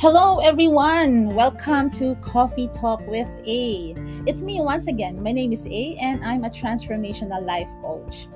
Hello, 0.00 0.38
everyone. 0.38 1.34
Welcome 1.34 1.90
to 1.98 2.14
Coffee 2.20 2.68
Talk 2.68 3.04
with 3.08 3.28
A. 3.48 3.96
It's 4.28 4.44
me 4.44 4.60
once 4.60 4.86
again. 4.86 5.20
My 5.20 5.32
name 5.32 5.52
is 5.52 5.66
A, 5.66 5.96
and 6.00 6.24
I'm 6.24 6.44
a 6.44 6.48
transformational 6.48 7.42
life 7.42 7.68
coach. 7.82 8.28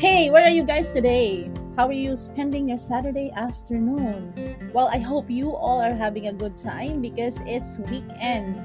Hey, 0.00 0.30
where 0.30 0.44
are 0.44 0.50
you 0.50 0.64
guys 0.64 0.92
today? 0.92 1.50
How 1.76 1.86
are 1.86 1.92
you 1.92 2.14
spending 2.16 2.68
your 2.68 2.78
Saturday 2.78 3.32
afternoon? 3.34 4.32
Well, 4.72 4.88
I 4.88 4.98
hope 4.98 5.30
you 5.30 5.54
all 5.54 5.82
are 5.82 5.94
having 5.94 6.28
a 6.28 6.32
good 6.32 6.56
time 6.56 7.02
because 7.02 7.42
it's 7.46 7.78
weekend. 7.90 8.62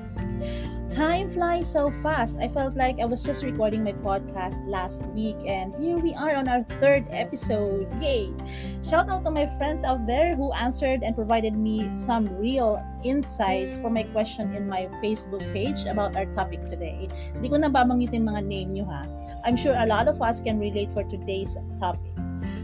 Time 0.90 1.30
flies 1.30 1.72
so 1.72 1.92
fast. 1.92 2.40
I 2.42 2.50
felt 2.50 2.76
like 2.76 3.00
I 3.00 3.06
was 3.06 3.22
just 3.22 3.44
recording 3.44 3.84
my 3.84 3.94
podcast 3.94 4.66
last 4.66 5.06
week, 5.14 5.38
and 5.46 5.74
here 5.78 5.98
we 5.98 6.14
are 6.14 6.34
on 6.34 6.48
our 6.48 6.64
third 6.82 7.06
episode. 7.10 7.94
Yay! 8.02 8.34
Shout 8.82 9.10
out 9.10 9.24
to 9.26 9.32
my 9.32 9.46
friends 9.58 9.84
out 9.84 10.08
there 10.08 10.36
who 10.36 10.52
answered 10.54 11.04
and 11.04 11.16
provided 11.16 11.54
me 11.54 11.94
some 11.94 12.26
real 12.38 12.82
insights 13.04 13.78
for 13.78 13.90
my 13.90 14.04
question 14.04 14.56
in 14.56 14.68
my 14.68 14.88
Facebook 15.04 15.42
page 15.54 15.86
about 15.86 16.16
our 16.16 16.26
topic 16.38 16.66
today. 16.66 17.08
Hindi 17.34 17.48
ko 17.50 17.58
na 17.58 17.70
babanggitin 17.70 18.28
mga 18.28 18.42
name 18.46 18.70
nyo 18.76 18.86
ha. 18.86 19.08
I'm 19.46 19.56
sure 19.56 19.76
a 19.76 19.88
lot 19.88 20.08
of 20.08 20.22
us 20.22 20.42
can 20.42 20.60
relate 20.60 20.92
for 20.94 21.04
today's 21.04 21.58
topic. 21.80 22.12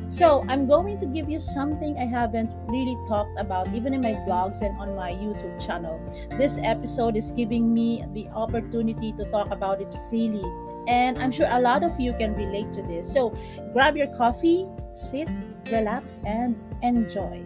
So, 0.08 0.46
I'm 0.48 0.68
going 0.68 1.00
to 1.00 1.08
give 1.08 1.30
you 1.30 1.40
something 1.40 1.98
I 1.98 2.06
haven't 2.06 2.54
really 2.70 2.96
talked 3.10 3.40
about 3.40 3.74
even 3.74 3.94
in 3.94 4.02
my 4.02 4.14
blogs 4.30 4.62
and 4.62 4.78
on 4.78 4.96
my 4.96 5.12
YouTube 5.12 5.58
channel. 5.58 5.98
This 6.38 6.60
episode 6.62 7.18
is 7.18 7.32
giving 7.32 7.74
me 7.74 8.06
the 8.14 8.30
opportunity 8.30 9.14
to 9.18 9.26
talk 9.32 9.50
about 9.50 9.82
it 9.82 9.90
freely, 10.10 10.46
and 10.88 11.18
I'm 11.18 11.32
sure 11.32 11.48
a 11.50 11.60
lot 11.60 11.84
of 11.84 12.00
you 12.00 12.14
can 12.14 12.36
relate 12.36 12.72
to 12.74 12.84
this. 12.84 13.12
So, 13.12 13.34
grab 13.74 13.98
your 13.98 14.14
coffee, 14.16 14.70
sit, 14.94 15.28
relax, 15.72 16.22
and 16.24 16.54
enjoy. 16.84 17.42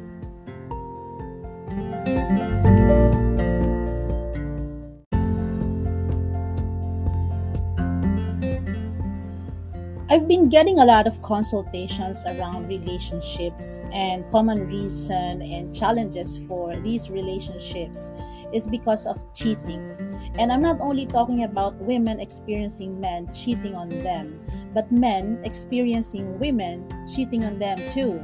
I've 10.12 10.28
been 10.28 10.50
getting 10.50 10.80
a 10.80 10.86
lot 10.86 11.06
of 11.06 11.22
consultations 11.22 12.26
around 12.26 12.68
relationships 12.68 13.80
and 13.94 14.26
common 14.32 14.66
reason 14.66 15.44
and 15.44 15.70
challenges 15.70 16.36
for 16.50 16.76
these 16.78 17.12
relationships 17.12 18.12
is 18.52 18.68
because 18.68 19.06
of 19.06 19.22
cheating. 19.36 19.86
And 20.40 20.52
I'm 20.52 20.64
not 20.64 20.82
only 20.82 21.06
talking 21.06 21.44
about 21.44 21.76
women 21.76 22.20
experiencing 22.20 23.00
men 23.00 23.32
cheating 23.32 23.76
on 23.76 23.90
them, 23.90 24.42
but 24.74 24.92
men 24.92 25.42
experiencing 25.44 26.40
women 26.40 26.90
cheating 27.06 27.46
on 27.46 27.60
them 27.60 27.78
too. 27.88 28.18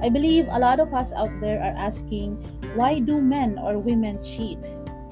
I 0.00 0.08
believe 0.08 0.48
a 0.48 0.58
lot 0.58 0.80
of 0.80 0.94
us 0.94 1.12
out 1.12 1.42
there 1.42 1.60
are 1.60 1.76
asking, 1.76 2.40
why 2.72 3.00
do 3.00 3.20
men 3.20 3.58
or 3.58 3.76
women 3.76 4.22
cheat? 4.22 4.64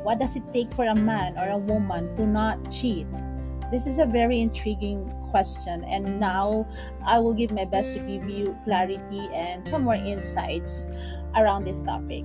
What 0.03 0.19
does 0.19 0.35
it 0.35 0.51
take 0.51 0.73
for 0.73 0.87
a 0.87 0.97
man 0.97 1.37
or 1.37 1.51
a 1.51 1.59
woman 1.59 2.17
to 2.17 2.25
not 2.25 2.73
cheat? 2.73 3.07
This 3.71 3.87
is 3.87 3.99
a 3.99 4.07
very 4.07 4.41
intriguing 4.41 5.11
question, 5.31 5.83
and 5.85 6.21
now 6.21 6.67
I 7.05 7.19
will 7.19 7.35
give 7.35 7.51
my 7.51 7.65
best 7.65 7.95
to 7.95 8.01
give 8.01 8.31
you 8.31 8.57
clarity 8.63 9.29
and 9.35 9.67
some 9.67 9.83
more 9.83 9.99
insights 9.99 10.87
around 11.35 11.65
this 11.65 11.83
topic. 11.83 12.25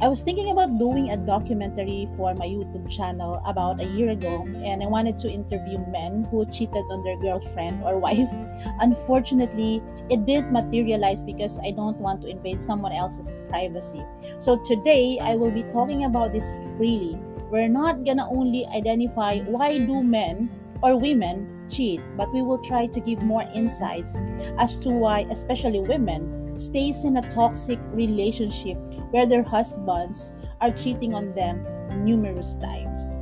I 0.00 0.08
was 0.08 0.22
thinking 0.22 0.50
about 0.50 0.78
doing 0.78 1.10
a 1.10 1.18
documentary 1.18 2.08
for 2.16 2.34
my 2.34 2.46
YouTube 2.46 2.90
channel 2.90 3.42
about 3.44 3.80
a 3.80 3.86
year 3.92 4.08
ago, 4.08 4.48
and 4.64 4.82
I 4.82 4.86
wanted 4.86 5.18
to 5.18 5.30
interview 5.30 5.78
men 5.92 6.24
who 6.30 6.44
cheated 6.46 6.84
on 6.90 7.04
their 7.04 7.18
girlfriend 7.20 7.84
or 7.84 7.98
wife. 8.06 8.32
Unfortunately, 8.80 9.82
it 10.08 10.24
didn't 10.24 10.50
materialize 10.50 11.24
because 11.24 11.60
I 11.60 11.72
don't 11.72 11.98
want 11.98 12.22
to 12.22 12.28
invade 12.28 12.60
someone 12.60 12.92
else's 12.92 13.32
privacy. 13.50 14.02
So 14.38 14.56
today, 14.64 15.18
I 15.20 15.36
will 15.36 15.50
be 15.52 15.62
talking 15.76 16.04
about 16.04 16.32
this 16.32 16.50
freely. 16.76 17.20
We're 17.50 17.68
not 17.68 18.04
gonna 18.04 18.30
only 18.30 18.64
identify 18.74 19.40
why 19.40 19.78
do 19.78 20.02
men 20.02 20.48
or 20.82 20.96
women 20.96 21.66
cheat, 21.68 22.00
but 22.16 22.32
we 22.32 22.42
will 22.42 22.58
try 22.58 22.86
to 22.86 23.00
give 23.00 23.22
more 23.22 23.44
insights 23.54 24.18
as 24.58 24.78
to 24.78 24.90
why, 24.90 25.26
especially 25.30 25.80
women, 25.80 26.58
stays 26.58 27.04
in 27.04 27.16
a 27.16 27.28
toxic 27.30 27.78
relationship 27.92 28.76
where 29.10 29.26
their 29.26 29.42
husbands 29.42 30.34
are 30.60 30.70
cheating 30.70 31.14
on 31.14 31.34
them 31.34 31.64
numerous 32.04 32.54
times. 32.56 33.12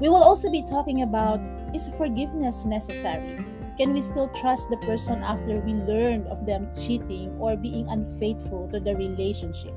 We 0.00 0.08
will 0.08 0.22
also 0.22 0.50
be 0.50 0.62
talking 0.62 1.02
about 1.02 1.40
is 1.74 1.88
forgiveness 1.98 2.64
necessary? 2.64 3.44
Can 3.76 3.92
we 3.92 4.02
still 4.02 4.28
trust 4.28 4.70
the 4.70 4.76
person 4.78 5.22
after 5.24 5.58
we 5.58 5.74
learned 5.74 6.28
of 6.28 6.46
them 6.46 6.70
cheating 6.78 7.34
or 7.40 7.56
being 7.56 7.88
unfaithful 7.90 8.68
to 8.70 8.78
the 8.78 8.94
relationship? 8.94 9.74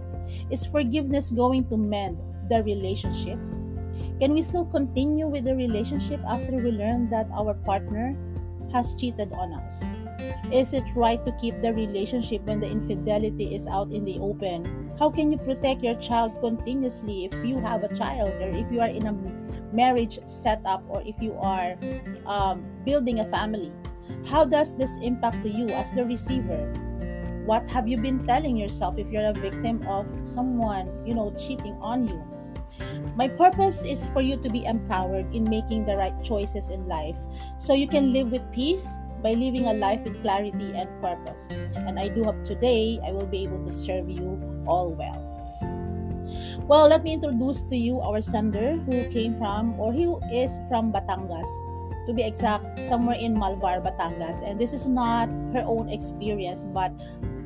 Is 0.51 0.65
forgiveness 0.65 1.31
going 1.31 1.67
to 1.69 1.77
mend 1.77 2.21
the 2.49 2.61
relationship? 2.61 3.39
Can 4.19 4.33
we 4.33 4.41
still 4.41 4.65
continue 4.65 5.27
with 5.27 5.45
the 5.45 5.55
relationship 5.55 6.19
after 6.27 6.57
we 6.57 6.71
learn 6.71 7.07
that 7.11 7.29
our 7.29 7.53
partner 7.53 8.17
has 8.73 8.95
cheated 8.95 9.31
on 9.33 9.53
us? 9.53 9.85
Is 10.51 10.73
it 10.73 10.83
right 10.95 11.23
to 11.23 11.31
keep 11.33 11.61
the 11.61 11.71
relationship 11.73 12.41
when 12.49 12.59
the 12.59 12.65
infidelity 12.65 13.53
is 13.53 13.67
out 13.67 13.91
in 13.91 14.05
the 14.05 14.17
open? 14.17 14.89
How 14.97 15.11
can 15.11 15.31
you 15.31 15.37
protect 15.37 15.83
your 15.83 15.93
child 16.01 16.33
continuously 16.41 17.25
if 17.25 17.33
you 17.45 17.59
have 17.59 17.83
a 17.83 17.93
child 17.93 18.33
or 18.41 18.49
if 18.49 18.71
you 18.71 18.81
are 18.81 18.89
in 18.89 19.05
a 19.05 19.13
marriage 19.71 20.17
setup 20.25 20.83
or 20.89 21.03
if 21.05 21.21
you 21.21 21.37
are 21.37 21.77
um, 22.25 22.65
building 22.85 23.19
a 23.19 23.25
family? 23.29 23.71
How 24.25 24.45
does 24.45 24.75
this 24.75 24.97
impact 25.03 25.45
you 25.45 25.67
as 25.69 25.91
the 25.91 26.05
receiver? 26.05 26.73
What 27.45 27.69
have 27.69 27.87
you 27.87 27.97
been 27.97 28.25
telling 28.25 28.57
yourself 28.57 28.97
if 28.97 29.07
you're 29.11 29.29
a 29.29 29.33
victim 29.33 29.85
of 29.87 30.07
someone, 30.23 30.89
you 31.05 31.13
know, 31.13 31.31
cheating 31.37 31.77
on 31.81 32.07
you? 32.07 32.36
My 33.15 33.27
purpose 33.27 33.85
is 33.85 34.05
for 34.13 34.21
you 34.21 34.37
to 34.37 34.49
be 34.49 34.65
empowered 34.65 35.33
in 35.33 35.49
making 35.49 35.85
the 35.85 35.97
right 35.97 36.15
choices 36.23 36.69
in 36.69 36.87
life 36.87 37.17
so 37.57 37.73
you 37.73 37.87
can 37.87 38.13
live 38.13 38.31
with 38.31 38.45
peace 38.51 38.99
by 39.23 39.33
living 39.33 39.65
a 39.65 39.73
life 39.73 40.01
with 40.03 40.21
clarity 40.21 40.73
and 40.75 40.89
purpose. 41.01 41.49
And 41.75 41.99
I 41.99 42.09
do 42.09 42.23
hope 42.23 42.43
today 42.43 42.99
I 43.05 43.11
will 43.11 43.25
be 43.25 43.43
able 43.43 43.63
to 43.65 43.71
serve 43.71 44.09
you 44.09 44.37
all 44.67 44.93
well. 44.93 45.23
Well, 46.67 46.87
let 46.87 47.03
me 47.03 47.13
introduce 47.13 47.63
to 47.71 47.77
you 47.77 48.01
our 48.01 48.21
sender 48.21 48.75
who 48.85 49.09
came 49.09 49.37
from 49.37 49.79
or 49.79 49.93
who 49.93 50.19
is 50.31 50.59
from 50.67 50.91
Batangas. 50.91 51.47
To 52.07 52.13
be 52.13 52.23
exact, 52.23 52.85
somewhere 52.85 53.15
in 53.15 53.35
Malvar, 53.35 53.83
Batangas. 53.83 54.43
And 54.43 54.59
this 54.59 54.71
is 54.73 54.87
not 54.87 55.27
her 55.55 55.63
own 55.65 55.89
experience, 55.89 56.63
but 56.63 56.91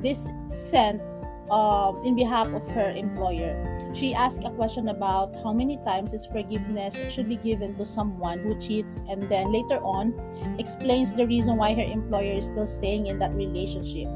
this 0.01 0.29
sent 0.49 1.01
uh, 1.49 1.93
in 2.03 2.15
behalf 2.15 2.47
of 2.47 2.67
her 2.69 2.91
employer. 2.95 3.55
She 3.93 4.13
asked 4.13 4.43
a 4.45 4.49
question 4.51 4.89
about 4.89 5.35
how 5.43 5.51
many 5.51 5.77
times 5.83 6.13
is 6.13 6.25
forgiveness 6.25 7.01
should 7.09 7.27
be 7.27 7.35
given 7.35 7.75
to 7.75 7.85
someone 7.85 8.39
who 8.39 8.57
cheats, 8.59 8.99
and 9.09 9.27
then 9.29 9.51
later 9.51 9.83
on 9.83 10.15
explains 10.59 11.13
the 11.13 11.27
reason 11.27 11.57
why 11.57 11.73
her 11.73 11.83
employer 11.83 12.39
is 12.39 12.45
still 12.45 12.67
staying 12.67 13.07
in 13.07 13.19
that 13.19 13.33
relationship. 13.33 14.07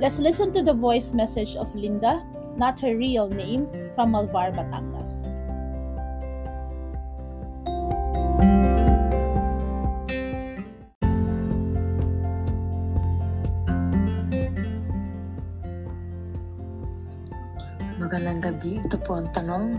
Let's 0.00 0.18
listen 0.18 0.52
to 0.54 0.62
the 0.62 0.74
voice 0.74 1.12
message 1.12 1.54
of 1.54 1.72
Linda, 1.74 2.26
not 2.56 2.80
her 2.80 2.96
real 2.96 3.28
name, 3.28 3.70
from 3.94 4.12
Malvar, 4.12 4.50
Batangas. 4.50 5.29
Tanong. 19.34 19.78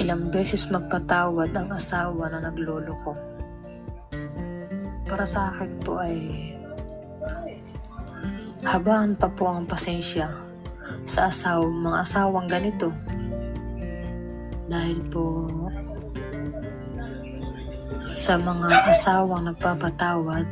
Ilang 0.00 0.32
beses 0.32 0.72
magpatawad 0.72 1.52
ang 1.52 1.68
asawa 1.72 2.32
na 2.32 2.48
naglolo 2.48 2.92
ko? 3.04 3.12
Para 5.06 5.28
sa 5.28 5.52
akin 5.52 5.72
po 5.84 6.00
ay 6.00 6.16
habaan 8.64 9.16
pa 9.18 9.28
po 9.28 9.52
ang 9.52 9.68
pasensya 9.68 10.30
sa 11.04 11.28
asawa, 11.28 11.68
mga 11.68 11.98
asawang 12.02 12.48
ganito. 12.48 12.88
Dahil 14.72 14.98
po 15.12 15.50
sa 18.08 18.40
mga 18.40 18.88
asawang 18.88 19.52
nagpapatawad, 19.52 20.46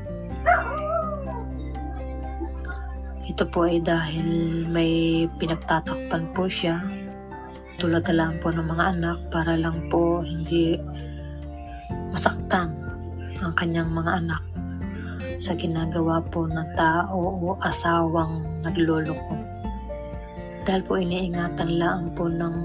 Ito 3.40 3.46
po 3.46 3.64
ay 3.64 3.80
dahil 3.80 4.68
may 4.68 5.24
pinagtatakpan 5.40 6.28
po 6.36 6.44
siya 6.44 6.76
tulad 7.80 8.04
na 8.12 8.14
lang 8.14 8.32
po 8.44 8.52
ng 8.52 8.68
mga 8.68 8.84
anak 8.92 9.18
para 9.32 9.56
lang 9.56 9.88
po 9.88 10.20
hindi 10.20 10.76
masaktan 12.12 12.68
ang 13.40 13.56
kanyang 13.56 13.88
mga 13.88 14.20
anak 14.20 14.42
sa 15.40 15.56
ginagawa 15.56 16.20
po 16.28 16.44
ng 16.44 16.76
tao 16.76 17.16
o 17.40 17.56
asawang 17.64 18.60
nagloloko. 18.60 19.32
Dahil 20.68 20.84
po 20.84 21.00
iniingatan 21.00 21.80
lang 21.80 22.12
po 22.12 22.28
ng 22.28 22.56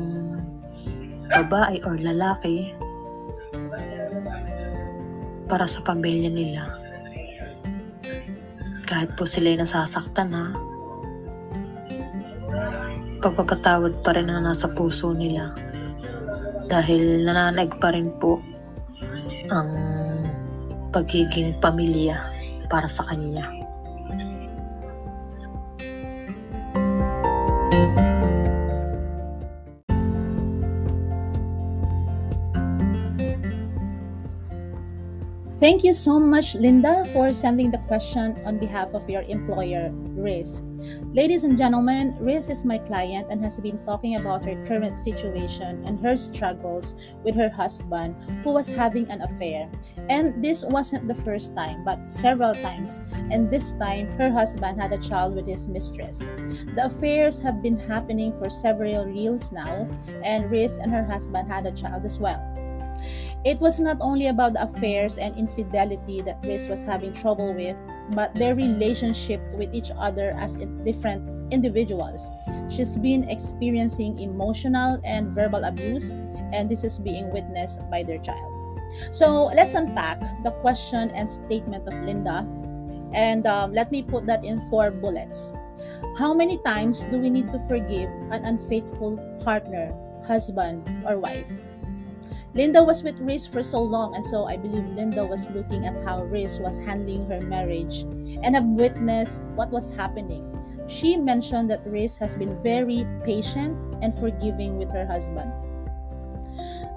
babae 1.31 1.79
or 1.87 1.95
lalaki 1.95 2.75
para 5.47 5.63
sa 5.63 5.79
pamilya 5.87 6.27
nila 6.27 6.85
kahit 8.85 9.11
po 9.17 9.25
sila 9.25 9.51
nasasaktan 9.57 10.29
ha, 10.31 10.53
pagpapatawad 13.25 14.05
pa 14.05 14.13
rin 14.13 14.29
ang 14.29 14.45
nasa 14.45 14.69
puso 14.77 15.09
nila 15.17 15.49
dahil 16.69 17.25
nananaig 17.25 17.73
pa 17.81 17.89
rin 17.89 18.13
po 18.21 18.37
ang 19.49 19.69
pagiging 20.93 21.57
pamilya 21.57 22.13
para 22.69 22.85
sa 22.85 23.01
kanya. 23.09 23.49
Thank 35.65 35.81
you 35.81 35.97
so 35.97 36.21
much, 36.21 36.53
Linda, 36.53 37.09
for 37.09 37.33
sending 37.33 37.73
the 37.73 37.81
question 37.89 38.37
on 38.45 38.61
behalf 38.61 38.93
of 38.93 39.09
your 39.09 39.25
employer, 39.25 39.89
Riz. 40.13 40.61
Ladies 41.13 41.43
and 41.43 41.57
gentlemen, 41.57 42.15
Riz 42.19 42.49
is 42.49 42.65
my 42.65 42.77
client 42.77 43.27
and 43.29 43.41
has 43.43 43.59
been 43.59 43.79
talking 43.85 44.15
about 44.15 44.45
her 44.45 44.55
current 44.65 44.99
situation 44.99 45.83
and 45.85 45.99
her 45.99 46.15
struggles 46.15 46.95
with 47.23 47.35
her 47.35 47.49
husband 47.49 48.15
who 48.43 48.51
was 48.51 48.71
having 48.71 49.09
an 49.09 49.21
affair. 49.21 49.69
And 50.09 50.43
this 50.43 50.63
wasn't 50.63 51.07
the 51.07 51.15
first 51.15 51.55
time, 51.55 51.83
but 51.83 52.11
several 52.11 52.53
times. 52.55 53.01
And 53.31 53.49
this 53.51 53.73
time, 53.73 54.07
her 54.17 54.31
husband 54.31 54.79
had 54.79 54.93
a 54.93 54.97
child 54.97 55.35
with 55.35 55.47
his 55.47 55.67
mistress. 55.67 56.29
The 56.75 56.85
affairs 56.85 57.41
have 57.41 57.61
been 57.61 57.77
happening 57.77 58.37
for 58.39 58.49
several 58.49 59.07
years 59.07 59.51
now, 59.51 59.87
and 60.23 60.49
Riz 60.51 60.77
and 60.77 60.91
her 60.91 61.03
husband 61.03 61.51
had 61.51 61.65
a 61.65 61.71
child 61.71 62.05
as 62.05 62.19
well. 62.19 62.39
It 63.45 63.59
was 63.59 63.79
not 63.79 63.97
only 64.01 64.27
about 64.27 64.53
the 64.53 64.63
affairs 64.63 65.17
and 65.17 65.37
infidelity 65.37 66.21
that 66.21 66.43
Riz 66.43 66.67
was 66.67 66.81
having 66.81 67.13
trouble 67.13 67.53
with, 67.53 67.77
but 68.11 68.33
their 68.35 68.55
relationship 68.55 69.41
with 69.53 69.73
each 69.73 69.91
other 69.97 70.35
as 70.37 70.57
different 70.83 71.23
individuals. 71.51 72.29
She's 72.69 72.97
been 72.97 73.29
experiencing 73.29 74.19
emotional 74.19 75.01
and 75.03 75.33
verbal 75.33 75.63
abuse, 75.63 76.11
and 76.53 76.69
this 76.69 76.83
is 76.83 76.97
being 76.97 77.31
witnessed 77.31 77.89
by 77.89 78.03
their 78.03 78.19
child. 78.19 78.51
So 79.11 79.45
let's 79.55 79.73
unpack 79.73 80.21
the 80.43 80.51
question 80.61 81.11
and 81.11 81.29
statement 81.29 81.87
of 81.87 81.93
Linda, 82.05 82.47
and 83.13 83.47
um, 83.47 83.73
let 83.73 83.91
me 83.91 84.03
put 84.03 84.25
that 84.27 84.45
in 84.45 84.61
four 84.69 84.91
bullets. 84.91 85.53
How 86.17 86.33
many 86.33 86.57
times 86.63 87.03
do 87.05 87.19
we 87.19 87.29
need 87.29 87.51
to 87.51 87.59
forgive 87.67 88.09
an 88.31 88.45
unfaithful 88.45 89.17
partner, 89.43 89.91
husband, 90.25 90.87
or 91.05 91.19
wife? 91.19 91.47
Linda 92.55 92.81
was 92.81 93.03
with 93.03 93.19
Riz 93.19 93.45
for 93.45 93.61
so 93.61 93.83
long, 93.83 94.15
and 94.15 94.25
so 94.25 94.45
I 94.45 94.55
believe 94.55 94.87
Linda 94.95 95.25
was 95.25 95.49
looking 95.51 95.85
at 95.85 95.93
how 96.07 96.23
Riz 96.23 96.57
was 96.61 96.79
handling 96.79 97.27
her 97.27 97.41
marriage 97.41 98.07
and 98.43 98.55
have 98.55 98.63
witnessed 98.63 99.43
what 99.55 99.69
was 99.71 99.93
happening. 99.93 100.47
She 100.87 101.17
mentioned 101.17 101.69
that 101.69 101.85
Riz 101.85 102.15
has 102.15 102.33
been 102.33 102.55
very 102.63 103.05
patient 103.25 103.75
and 104.01 104.15
forgiving 104.15 104.77
with 104.77 104.89
her 104.91 105.05
husband. 105.05 105.51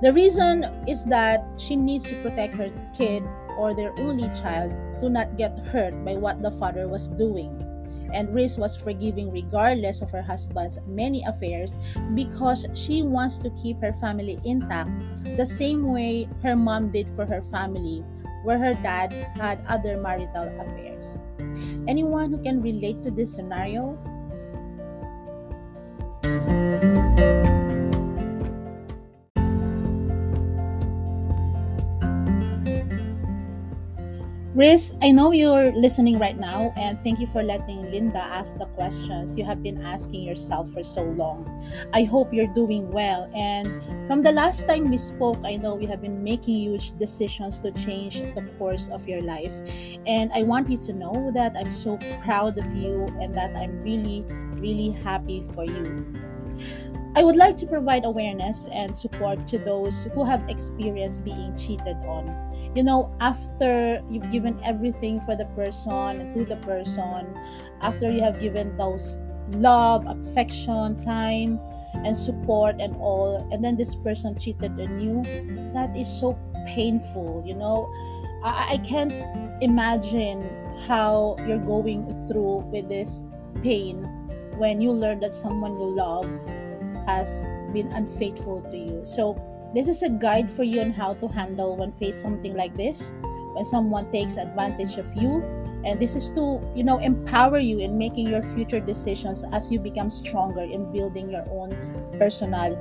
The 0.00 0.12
reason 0.12 0.62
is 0.86 1.04
that 1.06 1.42
she 1.56 1.74
needs 1.74 2.04
to 2.04 2.22
protect 2.22 2.54
her 2.54 2.70
kid 2.94 3.24
or 3.58 3.74
their 3.74 3.90
only 3.98 4.30
child 4.30 4.70
to 5.02 5.10
not 5.10 5.36
get 5.36 5.58
hurt 5.74 5.92
by 6.04 6.14
what 6.14 6.40
the 6.40 6.52
father 6.52 6.86
was 6.86 7.08
doing 7.08 7.50
and 8.12 8.34
Riz 8.34 8.58
was 8.58 8.76
forgiving 8.76 9.30
regardless 9.30 10.02
of 10.02 10.10
her 10.10 10.22
husband's 10.22 10.78
many 10.86 11.24
affairs 11.24 11.74
because 12.14 12.66
she 12.74 13.02
wants 13.02 13.38
to 13.38 13.50
keep 13.50 13.80
her 13.80 13.92
family 13.94 14.38
intact 14.44 14.90
the 15.36 15.46
same 15.46 15.92
way 15.92 16.28
her 16.42 16.56
mom 16.56 16.90
did 16.90 17.06
for 17.14 17.26
her 17.26 17.42
family, 17.42 18.04
where 18.44 18.58
her 18.58 18.74
dad 18.74 19.12
had 19.36 19.60
other 19.66 19.98
marital 19.98 20.48
affairs. 20.58 21.18
Anyone 21.86 22.30
who 22.30 22.42
can 22.42 22.62
relate 22.62 23.02
to 23.02 23.10
this 23.10 23.34
scenario? 23.34 23.98
Riz, 34.58 34.96
I 35.02 35.12
know 35.12 35.30
you're 35.30 35.70
listening 35.70 36.18
right 36.18 36.36
now, 36.36 36.74
and 36.76 36.98
thank 37.04 37.20
you 37.20 37.28
for 37.28 37.44
letting 37.44 37.92
Linda 37.92 38.18
ask 38.18 38.58
the 38.58 38.66
questions 38.74 39.38
you 39.38 39.44
have 39.44 39.62
been 39.62 39.80
asking 39.80 40.24
yourself 40.24 40.68
for 40.72 40.82
so 40.82 41.04
long. 41.04 41.46
I 41.94 42.02
hope 42.02 42.34
you're 42.34 42.52
doing 42.52 42.90
well. 42.90 43.30
And 43.36 43.70
from 44.08 44.24
the 44.24 44.32
last 44.32 44.66
time 44.66 44.90
we 44.90 44.98
spoke, 44.98 45.38
I 45.44 45.58
know 45.58 45.76
we 45.76 45.86
have 45.86 46.02
been 46.02 46.24
making 46.24 46.56
huge 46.56 46.98
decisions 46.98 47.60
to 47.60 47.70
change 47.70 48.18
the 48.18 48.50
course 48.58 48.88
of 48.88 49.06
your 49.06 49.22
life. 49.22 49.54
And 50.08 50.32
I 50.34 50.42
want 50.42 50.68
you 50.68 50.78
to 50.90 50.92
know 50.92 51.30
that 51.34 51.54
I'm 51.56 51.70
so 51.70 51.96
proud 52.24 52.58
of 52.58 52.66
you 52.74 53.06
and 53.20 53.32
that 53.36 53.56
I'm 53.56 53.80
really, 53.84 54.26
really 54.58 54.90
happy 54.90 55.46
for 55.54 55.66
you. 55.66 56.04
I 57.14 57.22
would 57.22 57.36
like 57.36 57.56
to 57.58 57.66
provide 57.66 58.04
awareness 58.04 58.68
and 58.72 58.96
support 58.96 59.46
to 59.48 59.58
those 59.58 60.06
who 60.14 60.24
have 60.24 60.48
experienced 60.48 61.24
being 61.24 61.56
cheated 61.56 61.96
on. 62.06 62.26
You 62.74 62.82
know, 62.82 63.14
after 63.20 64.02
you've 64.10 64.30
given 64.30 64.58
everything 64.64 65.20
for 65.22 65.34
the 65.34 65.46
person, 65.56 66.32
to 66.34 66.44
the 66.44 66.56
person, 66.56 67.26
after 67.80 68.10
you 68.10 68.22
have 68.22 68.40
given 68.40 68.76
those 68.76 69.18
love, 69.52 70.06
affection, 70.06 70.96
time, 70.96 71.58
and 72.04 72.16
support 72.16 72.76
and 72.80 72.94
all, 72.96 73.48
and 73.52 73.64
then 73.64 73.76
this 73.76 73.94
person 73.94 74.38
cheated 74.38 74.78
on 74.78 75.00
you, 75.00 75.22
that 75.72 75.96
is 75.96 76.08
so 76.08 76.38
painful. 76.66 77.42
You 77.46 77.54
know, 77.54 77.88
I, 78.44 78.74
I 78.74 78.76
can't 78.78 79.12
imagine 79.62 80.48
how 80.86 81.36
you're 81.46 81.58
going 81.58 82.06
through 82.28 82.58
with 82.70 82.88
this 82.88 83.24
pain 83.62 84.04
when 84.58 84.80
you 84.80 84.92
learn 84.92 85.20
that 85.20 85.32
someone 85.32 85.72
you 85.72 85.86
love 85.86 86.26
has 87.06 87.48
been 87.72 87.90
unfaithful 87.92 88.62
to 88.62 88.76
you. 88.76 89.00
So, 89.04 89.34
this 89.74 89.88
is 89.88 90.02
a 90.02 90.08
guide 90.08 90.50
for 90.50 90.62
you 90.62 90.80
on 90.80 90.90
how 90.90 91.14
to 91.14 91.28
handle 91.28 91.76
when 91.76 91.92
face 91.92 92.20
something 92.20 92.54
like 92.54 92.74
this, 92.74 93.12
when 93.54 93.64
someone 93.64 94.10
takes 94.10 94.36
advantage 94.36 94.96
of 94.96 95.06
you. 95.14 95.42
And 95.84 96.00
this 96.00 96.16
is 96.16 96.30
to, 96.30 96.60
you 96.74 96.82
know, 96.82 96.98
empower 96.98 97.58
you 97.58 97.78
in 97.78 97.96
making 97.96 98.28
your 98.28 98.42
future 98.42 98.80
decisions 98.80 99.44
as 99.52 99.70
you 99.70 99.78
become 99.78 100.10
stronger 100.10 100.62
in 100.62 100.90
building 100.92 101.30
your 101.30 101.44
own 101.50 101.70
personal 102.18 102.76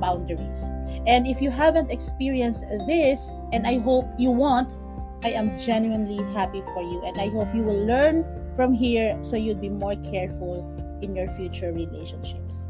boundaries. 0.00 0.68
And 1.06 1.26
if 1.26 1.40
you 1.40 1.50
haven't 1.50 1.90
experienced 1.90 2.66
this, 2.86 3.32
and 3.52 3.66
I 3.66 3.78
hope 3.78 4.06
you 4.18 4.30
won't, 4.30 4.76
I 5.24 5.30
am 5.30 5.56
genuinely 5.56 6.22
happy 6.34 6.62
for 6.74 6.82
you. 6.82 7.02
And 7.06 7.18
I 7.18 7.28
hope 7.28 7.54
you 7.54 7.62
will 7.62 7.86
learn 7.86 8.26
from 8.54 8.74
here 8.74 9.16
so 9.22 9.36
you'll 9.36 9.56
be 9.56 9.70
more 9.70 9.96
careful 9.96 10.66
in 11.00 11.16
your 11.16 11.30
future 11.30 11.72
relationships. 11.72 12.64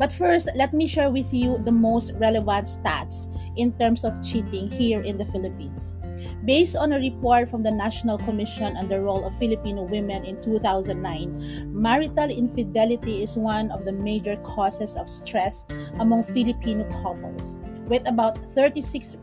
But 0.00 0.16
first, 0.16 0.48
let 0.56 0.72
me 0.72 0.88
share 0.88 1.12
with 1.12 1.28
you 1.28 1.60
the 1.60 1.76
most 1.76 2.16
relevant 2.16 2.64
stats 2.64 3.28
in 3.60 3.76
terms 3.76 4.00
of 4.00 4.16
cheating 4.24 4.72
here 4.72 5.04
in 5.04 5.20
the 5.20 5.28
Philippines. 5.28 6.00
Based 6.48 6.72
on 6.72 6.96
a 6.96 6.98
report 6.98 7.52
from 7.52 7.62
the 7.62 7.70
National 7.70 8.16
Commission 8.16 8.80
on 8.80 8.88
the 8.88 8.96
Role 8.96 9.28
of 9.28 9.36
Filipino 9.36 9.84
Women 9.84 10.24
in 10.24 10.40
2009, 10.40 11.68
marital 11.68 12.32
infidelity 12.32 13.22
is 13.22 13.36
one 13.36 13.70
of 13.70 13.84
the 13.84 13.92
major 13.92 14.40
causes 14.40 14.96
of 14.96 15.12
stress 15.12 15.66
among 16.00 16.24
Filipino 16.24 16.88
couples, 17.04 17.60
with 17.84 18.08
about 18.08 18.40
36% 18.56 19.20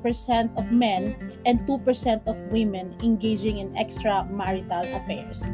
of 0.61 0.71
men 0.71 1.17
and 1.49 1.65
2% 1.65 2.21
of 2.29 2.37
women 2.53 2.93
engaging 3.01 3.65
in 3.65 3.73
extramarital 3.73 4.85
affairs. 4.93 5.49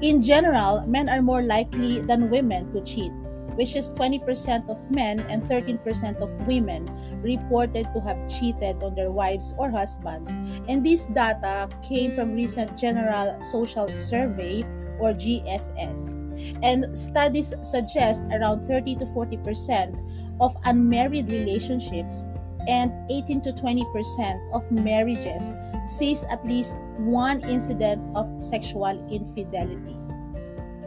In 0.00 0.24
general, 0.24 0.88
men 0.88 1.10
are 1.10 1.20
more 1.20 1.42
likely 1.42 2.00
than 2.00 2.30
women 2.30 2.72
to 2.72 2.80
cheat, 2.80 3.12
which 3.60 3.76
is 3.76 3.92
20% 3.92 4.70
of 4.70 4.90
men 4.90 5.20
and 5.28 5.42
13% 5.42 6.16
of 6.22 6.32
women 6.46 6.88
reported 7.20 7.84
to 7.92 8.00
have 8.00 8.16
cheated 8.26 8.82
on 8.82 8.94
their 8.94 9.10
wives 9.10 9.52
or 9.58 9.70
husbands. 9.70 10.38
And 10.66 10.80
this 10.80 11.04
data 11.04 11.68
came 11.82 12.14
from 12.14 12.32
recent 12.32 12.78
General 12.78 13.36
Social 13.44 13.86
Survey 13.98 14.62
or 14.98 15.12
GSS. 15.12 16.16
And 16.64 16.96
studies 16.96 17.52
suggest 17.60 18.24
around 18.32 18.62
30 18.62 18.96
to 18.96 19.04
40% 19.04 20.40
of 20.40 20.56
unmarried 20.64 21.30
relationships 21.30 22.24
and 22.66 22.90
18 23.10 23.42
to 23.42 23.52
20% 23.52 24.54
of 24.54 24.72
marriages 24.72 25.54
sees 25.84 26.24
at 26.32 26.42
least 26.46 26.78
one 26.96 27.42
incident 27.42 28.00
of 28.16 28.42
sexual 28.42 28.96
infidelity. 29.12 29.98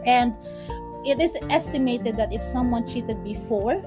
And 0.06 0.34
it 1.04 1.20
is 1.20 1.36
estimated 1.50 2.16
that 2.16 2.32
if 2.32 2.42
someone 2.42 2.86
cheated 2.86 3.22
before, 3.24 3.82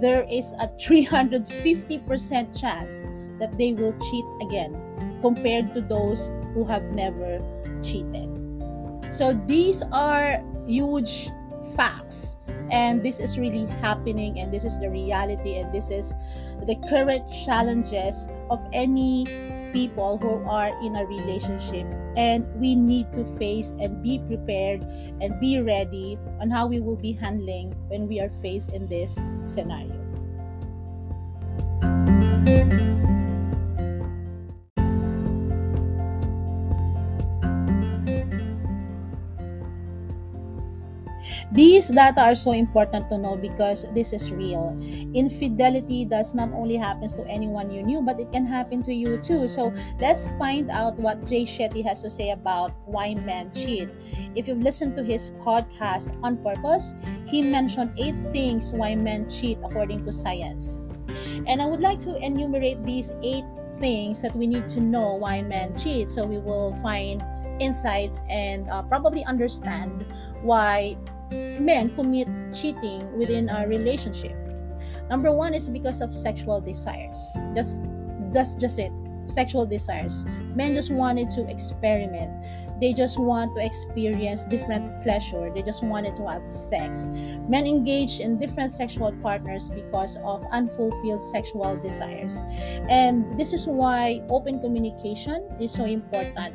there 0.00 0.26
is 0.30 0.52
a 0.60 0.68
350% 0.80 2.58
chance 2.58 3.06
that 3.38 3.56
they 3.58 3.72
will 3.72 3.92
cheat 4.10 4.24
again 4.46 4.76
compared 5.20 5.74
to 5.74 5.80
those 5.80 6.30
who 6.54 6.64
have 6.64 6.82
never 6.94 7.38
cheated. 7.82 8.30
So 9.12 9.34
these 9.46 9.82
are 9.92 10.42
huge 10.66 11.28
facts 11.76 12.36
and 12.70 13.02
this 13.02 13.20
is 13.20 13.38
really 13.38 13.66
happening 13.80 14.40
and 14.40 14.52
this 14.52 14.64
is 14.64 14.78
the 14.78 14.88
reality 14.88 15.58
and 15.58 15.72
this 15.72 15.90
is 15.90 16.14
the 16.66 16.76
current 16.88 17.22
challenges 17.44 18.28
of 18.50 18.64
any 18.72 19.26
people 19.72 20.18
who 20.18 20.44
are 20.48 20.70
in 20.84 20.96
a 20.96 21.04
relationship 21.06 21.86
and 22.16 22.46
we 22.60 22.74
need 22.74 23.10
to 23.12 23.24
face 23.36 23.70
and 23.80 24.02
be 24.02 24.20
prepared 24.28 24.82
and 25.20 25.40
be 25.40 25.60
ready 25.60 26.18
on 26.40 26.50
how 26.50 26.66
we 26.66 26.80
will 26.80 26.96
be 26.96 27.12
handling 27.12 27.72
when 27.88 28.06
we 28.06 28.20
are 28.20 28.30
faced 28.30 28.70
in 28.72 28.86
this 28.86 29.20
scenario. 29.44 30.02
These 41.52 41.92
data 41.92 42.22
are 42.22 42.34
so 42.34 42.52
important 42.52 43.10
to 43.10 43.18
know 43.18 43.36
because 43.36 43.84
this 43.92 44.14
is 44.14 44.32
real. 44.32 44.72
Infidelity 45.12 46.06
does 46.06 46.32
not 46.32 46.48
only 46.56 46.76
happens 46.76 47.12
to 47.20 47.28
anyone 47.28 47.68
you 47.68 47.82
knew, 47.82 48.00
but 48.00 48.18
it 48.18 48.32
can 48.32 48.46
happen 48.46 48.82
to 48.84 48.94
you 48.94 49.18
too. 49.20 49.46
So 49.46 49.68
let's 50.00 50.24
find 50.38 50.70
out 50.70 50.96
what 50.96 51.26
Jay 51.26 51.44
Shetty 51.44 51.84
has 51.84 52.00
to 52.02 52.08
say 52.08 52.30
about 52.30 52.72
why 52.86 53.14
men 53.14 53.52
cheat. 53.52 53.90
If 54.34 54.48
you've 54.48 54.64
listened 54.64 54.96
to 54.96 55.04
his 55.04 55.36
podcast 55.44 56.16
on 56.24 56.40
purpose, 56.40 56.94
he 57.28 57.42
mentioned 57.42 57.92
eight 58.00 58.16
things 58.32 58.72
why 58.72 58.94
men 58.94 59.28
cheat 59.28 59.58
according 59.62 60.06
to 60.06 60.12
science. 60.12 60.80
And 61.46 61.60
I 61.60 61.66
would 61.66 61.80
like 61.80 61.98
to 62.08 62.16
enumerate 62.16 62.82
these 62.82 63.12
eight 63.22 63.44
things 63.76 64.22
that 64.22 64.34
we 64.34 64.46
need 64.46 64.68
to 64.68 64.80
know 64.80 65.16
why 65.16 65.42
men 65.42 65.76
cheat 65.76 66.08
so 66.08 66.24
we 66.24 66.38
will 66.38 66.72
find 66.80 67.22
insights 67.60 68.22
and 68.30 68.68
uh, 68.70 68.82
probably 68.82 69.24
understand 69.24 70.06
why 70.42 70.96
men 71.60 71.94
commit 71.94 72.28
cheating 72.52 73.16
within 73.16 73.48
a 73.48 73.66
relationship. 73.66 74.36
Number 75.10 75.32
one 75.32 75.54
is 75.54 75.68
because 75.68 76.00
of 76.00 76.14
sexual 76.14 76.60
desires. 76.60 77.18
Just 77.54 77.80
that's 78.32 78.54
just 78.54 78.78
it. 78.78 78.92
Sexual 79.26 79.66
desires. 79.66 80.26
Men 80.54 80.74
just 80.74 80.90
wanted 80.90 81.30
to 81.30 81.48
experiment. 81.48 82.30
They 82.80 82.92
just 82.92 83.20
want 83.20 83.54
to 83.56 83.64
experience 83.64 84.44
different 84.44 85.02
pleasure. 85.02 85.50
They 85.54 85.62
just 85.62 85.84
wanted 85.84 86.16
to 86.16 86.26
have 86.28 86.46
sex. 86.46 87.08
Men 87.48 87.66
engage 87.66 88.20
in 88.20 88.38
different 88.38 88.72
sexual 88.72 89.12
partners 89.22 89.68
because 89.68 90.18
of 90.24 90.44
unfulfilled 90.50 91.22
sexual 91.22 91.76
desires. 91.76 92.42
And 92.88 93.38
this 93.38 93.52
is 93.52 93.66
why 93.66 94.22
open 94.28 94.60
communication 94.60 95.46
is 95.60 95.72
so 95.72 95.84
important 95.84 96.54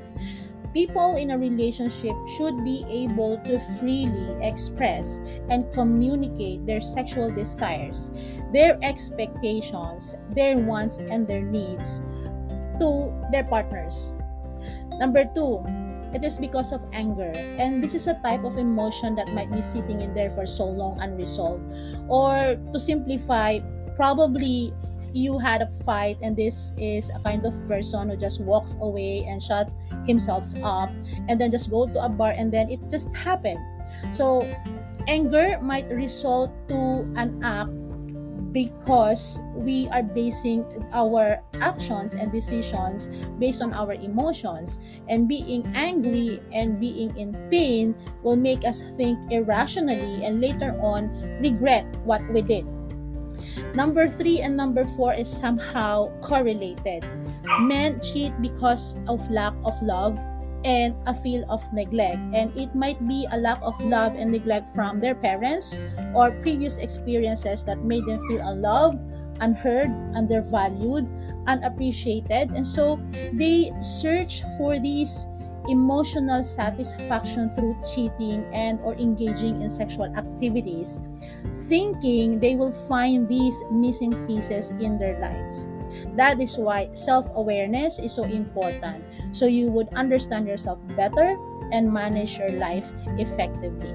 People 0.74 1.16
in 1.16 1.32
a 1.32 1.38
relationship 1.38 2.14
should 2.38 2.64
be 2.64 2.86
able 2.88 3.38
to 3.46 3.60
freely 3.80 4.36
express 4.42 5.20
and 5.50 5.66
communicate 5.74 6.66
their 6.66 6.82
sexual 6.82 7.32
desires, 7.32 8.12
their 8.54 8.78
expectations, 8.84 10.16
their 10.32 10.58
wants, 10.58 11.00
and 11.00 11.28
their 11.28 11.42
needs 11.42 12.04
to 12.80 13.14
their 13.32 13.44
partners. 13.46 14.14
Number 15.00 15.26
two, 15.34 15.66
it 16.14 16.24
is 16.24 16.38
because 16.38 16.72
of 16.72 16.82
anger. 16.94 17.32
And 17.36 17.84
this 17.84 17.94
is 17.94 18.08
a 18.08 18.16
type 18.24 18.44
of 18.44 18.58
emotion 18.58 19.16
that 19.16 19.34
might 19.34 19.52
be 19.52 19.62
sitting 19.62 20.02
in 20.02 20.14
there 20.14 20.32
for 20.32 20.46
so 20.46 20.66
long 20.66 21.00
unresolved. 21.00 21.64
Or 22.08 22.58
to 22.74 22.80
simplify, 22.80 23.60
probably 23.96 24.74
you 25.18 25.40
had 25.42 25.66
a 25.66 25.70
fight 25.82 26.18
and 26.22 26.38
this 26.38 26.78
is 26.78 27.10
a 27.10 27.20
kind 27.26 27.46
of 27.46 27.58
person 27.68 28.10
who 28.10 28.16
just 28.16 28.40
walks 28.42 28.78
away 28.80 29.26
and 29.26 29.42
shut 29.42 29.74
himself 30.06 30.46
up 30.62 30.94
and 31.28 31.42
then 31.42 31.50
just 31.50 31.72
go 31.74 31.90
to 31.90 31.98
a 32.06 32.10
bar 32.10 32.38
and 32.38 32.54
then 32.54 32.70
it 32.70 32.80
just 32.90 33.10
happened. 33.16 33.60
So 34.14 34.46
anger 35.08 35.58
might 35.60 35.90
result 35.90 36.54
to 36.70 37.10
an 37.18 37.42
act 37.42 37.74
because 38.54 39.42
we 39.54 39.90
are 39.90 40.02
basing 40.02 40.66
our 40.94 41.42
actions 41.62 42.14
and 42.14 42.32
decisions 42.32 43.10
based 43.42 43.62
on 43.62 43.74
our 43.74 43.94
emotions. 43.94 44.80
And 45.10 45.28
being 45.28 45.66
angry 45.74 46.40
and 46.54 46.80
being 46.80 47.16
in 47.18 47.34
pain 47.50 47.96
will 48.24 48.38
make 48.38 48.66
us 48.66 48.86
think 48.96 49.18
irrationally 49.32 50.24
and 50.24 50.42
later 50.42 50.78
on 50.82 51.10
regret 51.42 51.86
what 52.06 52.22
we 52.30 52.42
did 52.42 52.66
Number 53.74 54.10
three 54.10 54.42
and 54.42 54.56
number 54.56 54.86
four 54.98 55.14
is 55.14 55.30
somehow 55.30 56.12
correlated. 56.22 57.06
Men 57.62 58.00
cheat 58.02 58.34
because 58.42 58.98
of 59.08 59.20
lack 59.32 59.54
of 59.64 59.76
love 59.82 60.18
and 60.66 60.96
a 61.06 61.14
feel 61.14 61.46
of 61.50 61.62
neglect. 61.74 62.20
And 62.34 62.56
it 62.58 62.74
might 62.76 63.00
be 63.08 63.28
a 63.32 63.38
lack 63.38 63.60
of 63.62 63.80
love 63.82 64.16
and 64.18 64.32
neglect 64.32 64.74
from 64.74 65.00
their 65.00 65.16
parents 65.16 65.78
or 66.14 66.32
previous 66.42 66.78
experiences 66.78 67.64
that 67.66 67.84
made 67.84 68.06
them 68.06 68.20
feel 68.28 68.42
unloved, 68.48 69.00
unheard, 69.42 69.92
undervalued, 70.16 71.08
unappreciated. 71.48 72.52
And 72.52 72.66
so 72.66 73.00
they 73.34 73.72
search 73.80 74.44
for 74.58 74.80
these 74.80 75.28
emotional 75.68 76.44
satisfaction 76.44 77.50
through 77.52 77.76
cheating 77.94 78.46
and 78.54 78.80
or 78.82 78.96
engaging 78.96 79.62
in 79.62 79.70
sexual 79.70 80.06
activities 80.16 81.00
thinking 81.68 82.40
they 82.40 82.56
will 82.56 82.74
find 82.88 83.28
these 83.28 83.64
missing 83.72 84.14
pieces 84.28 84.72
in 84.72 84.98
their 84.98 85.20
lives. 85.20 85.68
That 86.16 86.42
is 86.42 86.58
why 86.58 86.90
self-awareness 86.94 88.00
is 88.00 88.14
so 88.14 88.24
important. 88.24 89.04
So 89.32 89.46
you 89.46 89.68
would 89.72 89.90
understand 89.94 90.48
yourself 90.48 90.80
better 90.96 91.38
and 91.72 91.92
manage 91.92 92.38
your 92.38 92.52
life 92.52 92.92
effectively. 93.18 93.94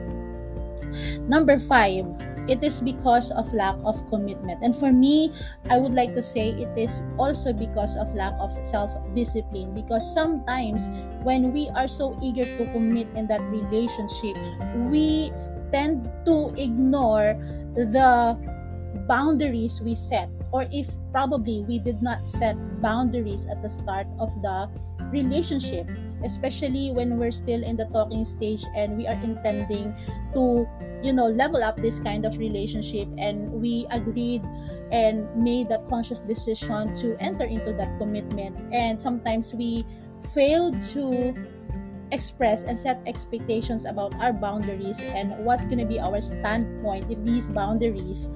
Number 1.28 1.58
5 1.58 2.31
it 2.48 2.62
is 2.64 2.80
because 2.80 3.30
of 3.32 3.52
lack 3.54 3.76
of 3.84 3.98
commitment. 4.10 4.62
And 4.62 4.74
for 4.74 4.92
me, 4.92 5.32
I 5.70 5.78
would 5.78 5.92
like 5.92 6.14
to 6.14 6.22
say 6.22 6.50
it 6.50 6.70
is 6.78 7.02
also 7.18 7.52
because 7.52 7.96
of 7.96 8.14
lack 8.14 8.34
of 8.40 8.52
self 8.52 8.90
discipline. 9.14 9.74
Because 9.74 10.02
sometimes 10.02 10.90
when 11.22 11.52
we 11.52 11.68
are 11.74 11.88
so 11.88 12.18
eager 12.22 12.44
to 12.44 12.64
commit 12.72 13.08
in 13.14 13.26
that 13.28 13.42
relationship, 13.50 14.36
we 14.90 15.32
tend 15.72 16.10
to 16.26 16.52
ignore 16.56 17.34
the 17.74 18.36
boundaries 19.08 19.80
we 19.80 19.94
set 19.94 20.28
or 20.52 20.68
if 20.70 20.88
probably 21.12 21.64
we 21.66 21.78
did 21.78 22.02
not 22.02 22.28
set 22.28 22.54
boundaries 22.82 23.46
at 23.46 23.62
the 23.62 23.68
start 23.68 24.06
of 24.20 24.30
the 24.42 24.68
relationship 25.10 25.88
especially 26.24 26.90
when 26.92 27.18
we're 27.18 27.32
still 27.32 27.62
in 27.62 27.76
the 27.76 27.86
talking 27.92 28.24
stage 28.24 28.64
and 28.76 28.96
we 28.96 29.06
are 29.06 29.18
intending 29.22 29.94
to 30.34 30.66
you 31.02 31.12
know 31.12 31.26
level 31.26 31.62
up 31.62 31.76
this 31.76 31.98
kind 31.98 32.24
of 32.24 32.38
relationship 32.38 33.08
and 33.18 33.50
we 33.50 33.86
agreed 33.90 34.42
and 34.92 35.24
made 35.34 35.68
that 35.70 35.88
conscious 35.88 36.20
decision 36.20 36.94
to 36.94 37.16
enter 37.18 37.44
into 37.44 37.72
that 37.72 37.98
commitment. 37.98 38.54
And 38.72 39.00
sometimes 39.00 39.54
we 39.54 39.84
fail 40.34 40.70
to 40.94 41.34
express 42.12 42.64
and 42.64 42.78
set 42.78 43.00
expectations 43.06 43.86
about 43.86 44.14
our 44.20 44.32
boundaries 44.32 45.00
and 45.00 45.32
what's 45.44 45.64
going 45.64 45.78
to 45.78 45.86
be 45.86 45.98
our 45.98 46.20
standpoint 46.20 47.10
if 47.10 47.18
these 47.24 47.48
boundaries 47.48 48.28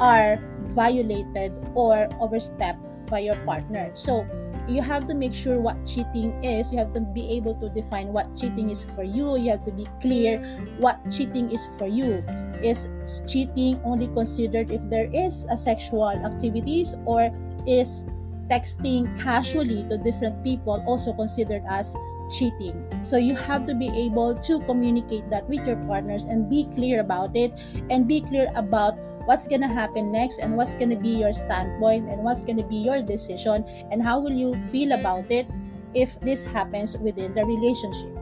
are 0.00 0.38
violated 0.70 1.52
or 1.74 2.08
overstepped 2.20 2.80
by 3.10 3.18
your 3.18 3.36
partner. 3.44 3.90
So 3.92 4.22
you 4.68 4.82
have 4.82 5.06
to 5.08 5.14
make 5.14 5.34
sure 5.34 5.60
what 5.60 5.76
cheating 5.86 6.32
is. 6.44 6.72
You 6.72 6.78
have 6.78 6.92
to 6.94 7.00
be 7.00 7.36
able 7.36 7.54
to 7.60 7.68
define 7.68 8.08
what 8.08 8.34
cheating 8.36 8.70
is 8.70 8.84
for 8.94 9.02
you. 9.02 9.36
You 9.36 9.50
have 9.50 9.64
to 9.66 9.72
be 9.72 9.86
clear 10.00 10.40
what 10.78 10.98
cheating 11.10 11.50
is 11.50 11.68
for 11.78 11.86
you. 11.86 12.24
Is 12.62 12.88
cheating 13.28 13.80
only 13.84 14.08
considered 14.08 14.70
if 14.70 14.80
there 14.88 15.10
is 15.12 15.46
a 15.50 15.56
sexual 15.56 16.08
activities 16.08 16.94
or 17.04 17.30
is 17.66 18.06
texting 18.48 19.08
casually 19.20 19.84
to 19.88 19.98
different 19.98 20.42
people 20.44 20.82
also 20.86 21.12
considered 21.12 21.62
as 21.68 21.96
cheating. 22.30 22.84
So 23.02 23.16
you 23.16 23.34
have 23.36 23.66
to 23.66 23.74
be 23.74 23.88
able 24.06 24.34
to 24.34 24.60
communicate 24.64 25.28
that 25.30 25.48
with 25.48 25.66
your 25.66 25.76
partners 25.84 26.24
and 26.24 26.48
be 26.48 26.64
clear 26.74 27.00
about 27.00 27.36
it 27.36 27.52
and 27.90 28.08
be 28.08 28.20
clear 28.20 28.50
about 28.54 28.96
what's 29.24 29.46
to 29.62 29.68
happen 29.68 30.12
next 30.12 30.38
and 30.38 30.56
what's 30.56 30.76
to 30.90 30.96
be 30.96 31.08
your 31.08 31.32
standpoint 31.32 32.08
and 32.08 32.22
what's 32.22 32.42
to 32.58 32.64
be 32.64 32.76
your 32.76 33.02
decision 33.02 33.64
and 33.90 34.02
how 34.02 34.20
will 34.20 34.32
you 34.32 34.54
feel 34.70 34.92
about 34.92 35.30
it 35.30 35.46
if 35.94 36.18
this 36.20 36.44
happens 36.44 36.96
within 36.98 37.34
the 37.34 37.44
relationship. 37.44 38.12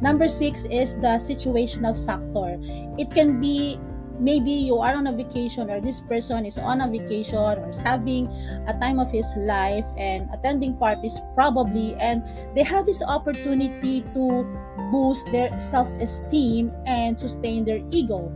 Number 0.00 0.28
six 0.28 0.64
is 0.64 0.96
the 0.96 1.18
situational 1.20 1.94
factor. 2.06 2.58
It 2.98 3.10
can 3.10 3.40
be 3.40 3.78
maybe 4.20 4.52
you 4.52 4.78
are 4.78 4.94
on 4.94 5.06
a 5.06 5.12
vacation 5.12 5.70
or 5.70 5.80
this 5.80 6.00
person 6.00 6.44
is 6.44 6.58
on 6.58 6.80
a 6.80 6.88
vacation 6.88 7.38
or 7.38 7.56
is 7.66 7.80
having 7.80 8.28
a 8.68 8.76
time 8.80 9.00
of 9.00 9.10
his 9.10 9.26
life 9.36 9.86
and 9.96 10.28
attending 10.32 10.76
parties 10.76 11.20
probably 11.34 11.96
and 11.96 12.22
they 12.54 12.62
have 12.62 12.86
this 12.86 13.02
opportunity 13.02 14.02
to 14.12 14.44
boost 14.92 15.30
their 15.32 15.48
self-esteem 15.58 16.72
and 16.86 17.18
sustain 17.18 17.64
their 17.64 17.80
ego. 17.90 18.30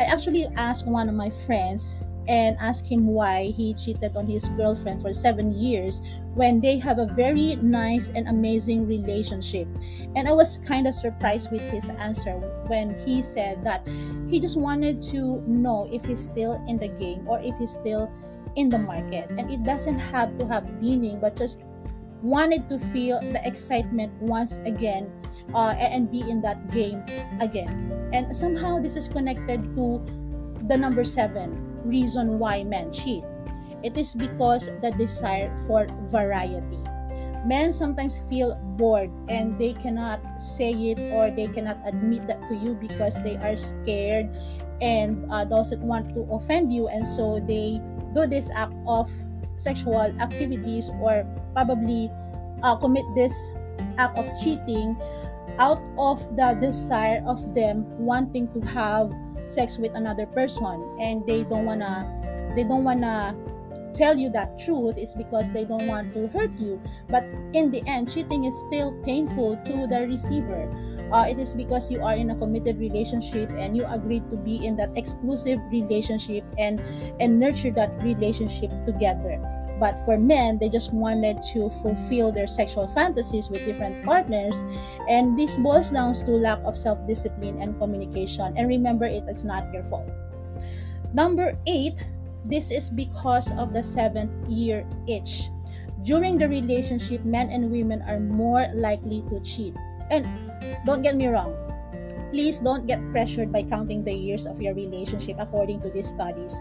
I 0.00 0.04
actually 0.04 0.46
asked 0.56 0.86
one 0.86 1.08
of 1.08 1.14
my 1.14 1.30
friends 1.30 1.98
and 2.28 2.56
ask 2.60 2.84
him 2.84 3.06
why 3.06 3.46
he 3.56 3.72
cheated 3.72 4.14
on 4.14 4.26
his 4.26 4.44
girlfriend 4.50 5.00
for 5.00 5.12
seven 5.12 5.50
years 5.50 6.02
when 6.34 6.60
they 6.60 6.78
have 6.78 6.98
a 6.98 7.06
very 7.06 7.56
nice 7.56 8.10
and 8.10 8.28
amazing 8.28 8.86
relationship. 8.86 9.66
And 10.14 10.28
I 10.28 10.32
was 10.32 10.58
kind 10.58 10.86
of 10.86 10.94
surprised 10.94 11.50
with 11.50 11.62
his 11.72 11.88
answer 11.88 12.36
when 12.68 12.96
he 12.98 13.22
said 13.22 13.64
that 13.64 13.88
he 14.28 14.38
just 14.38 14.60
wanted 14.60 15.00
to 15.12 15.40
know 15.48 15.88
if 15.90 16.04
he's 16.04 16.20
still 16.20 16.62
in 16.68 16.78
the 16.78 16.88
game 16.88 17.26
or 17.26 17.40
if 17.40 17.56
he's 17.56 17.72
still 17.72 18.12
in 18.56 18.68
the 18.68 18.78
market. 18.78 19.30
And 19.30 19.50
it 19.50 19.64
doesn't 19.64 19.98
have 19.98 20.36
to 20.38 20.46
have 20.46 20.68
meaning, 20.82 21.18
but 21.18 21.34
just 21.34 21.64
wanted 22.22 22.68
to 22.68 22.78
feel 22.92 23.20
the 23.20 23.40
excitement 23.44 24.12
once 24.20 24.58
again 24.58 25.10
uh, 25.54 25.74
and 25.78 26.10
be 26.12 26.20
in 26.28 26.42
that 26.42 26.70
game 26.70 27.02
again. 27.40 28.10
And 28.12 28.36
somehow 28.36 28.80
this 28.80 28.96
is 28.96 29.08
connected 29.08 29.62
to 29.76 30.04
the 30.68 30.76
number 30.76 31.04
seven 31.04 31.67
reason 31.84 32.38
why 32.38 32.64
men 32.64 32.92
cheat. 32.92 33.24
It 33.82 33.96
is 33.96 34.14
because 34.14 34.70
the 34.82 34.90
desire 34.90 35.54
for 35.66 35.86
variety. 36.10 36.82
Men 37.46 37.72
sometimes 37.72 38.18
feel 38.28 38.58
bored 38.76 39.10
and 39.28 39.58
they 39.58 39.72
cannot 39.72 40.18
say 40.40 40.72
it 40.72 40.98
or 41.14 41.30
they 41.30 41.46
cannot 41.46 41.78
admit 41.86 42.26
that 42.26 42.42
to 42.48 42.54
you 42.56 42.74
because 42.74 43.22
they 43.22 43.36
are 43.38 43.54
scared 43.54 44.28
and 44.82 45.26
uh, 45.30 45.44
doesn't 45.44 45.82
want 45.82 46.10
to 46.14 46.26
offend 46.34 46.72
you 46.72 46.88
and 46.88 47.06
so 47.06 47.38
they 47.38 47.80
do 48.14 48.26
this 48.26 48.50
act 48.54 48.74
of 48.86 49.10
sexual 49.56 50.10
activities 50.22 50.90
or 51.00 51.26
probably 51.54 52.10
uh, 52.62 52.74
commit 52.76 53.04
this 53.14 53.34
act 53.98 54.18
of 54.18 54.26
cheating 54.42 54.96
out 55.58 55.82
of 55.98 56.22
the 56.36 56.54
desire 56.60 57.22
of 57.26 57.54
them 57.54 57.86
wanting 57.98 58.46
to 58.54 58.60
have 58.70 59.10
sex 59.48 59.78
with 59.78 59.94
another 59.94 60.26
person 60.26 60.96
and 61.00 61.26
they 61.26 61.44
don't 61.44 61.64
wanna 61.64 62.06
they 62.54 62.64
don't 62.64 62.84
wanna 62.84 63.36
tell 63.94 64.16
you 64.16 64.30
that 64.30 64.58
truth 64.58 64.96
is 64.96 65.14
because 65.14 65.50
they 65.50 65.64
don't 65.64 65.86
want 65.86 66.14
to 66.14 66.28
hurt 66.28 66.52
you. 66.58 66.80
But 67.08 67.24
in 67.52 67.70
the 67.70 67.82
end 67.86 68.10
cheating 68.10 68.44
is 68.44 68.54
still 68.68 68.92
painful 69.02 69.56
to 69.56 69.86
the 69.86 70.06
receiver. 70.06 70.70
Uh, 71.10 71.26
it 71.28 71.40
is 71.40 71.54
because 71.54 71.90
you 71.90 72.02
are 72.02 72.14
in 72.14 72.30
a 72.30 72.36
committed 72.36 72.78
relationship 72.78 73.50
and 73.58 73.76
you 73.76 73.84
agreed 73.86 74.30
to 74.30 74.36
be 74.36 74.64
in 74.64 74.76
that 74.76 74.96
exclusive 74.96 75.58
relationship 75.72 76.44
and 76.58 76.80
and 77.18 77.40
nurture 77.40 77.72
that 77.72 77.90
relationship 78.02 78.70
together 78.84 79.40
but 79.78 79.98
for 80.04 80.18
men 80.18 80.58
they 80.58 80.68
just 80.68 80.92
wanted 80.92 81.42
to 81.42 81.70
fulfill 81.82 82.30
their 82.30 82.46
sexual 82.46 82.88
fantasies 82.88 83.50
with 83.50 83.64
different 83.64 84.04
partners 84.04 84.64
and 85.08 85.38
this 85.38 85.56
boils 85.56 85.90
down 85.90 86.12
to 86.12 86.32
lack 86.32 86.58
of 86.64 86.76
self-discipline 86.76 87.60
and 87.62 87.78
communication 87.78 88.52
and 88.56 88.68
remember 88.68 89.04
it 89.04 89.24
is 89.28 89.44
not 89.44 89.72
your 89.72 89.84
fault 89.84 90.08
number 91.12 91.56
eight 91.66 92.04
this 92.44 92.70
is 92.70 92.90
because 92.90 93.52
of 93.58 93.72
the 93.72 93.82
seventh 93.82 94.32
year 94.48 94.86
itch 95.06 95.48
during 96.02 96.38
the 96.38 96.48
relationship 96.48 97.24
men 97.24 97.50
and 97.50 97.70
women 97.70 98.02
are 98.02 98.20
more 98.20 98.66
likely 98.74 99.22
to 99.28 99.40
cheat 99.40 99.74
and 100.10 100.24
don't 100.84 101.02
get 101.02 101.16
me 101.16 101.26
wrong. 101.26 101.54
Please 102.30 102.58
don't 102.58 102.86
get 102.86 103.00
pressured 103.10 103.52
by 103.52 103.62
counting 103.62 104.04
the 104.04 104.12
years 104.12 104.46
of 104.46 104.60
your 104.60 104.74
relationship 104.74 105.36
according 105.38 105.80
to 105.82 105.90
these 105.90 106.08
studies. 106.08 106.60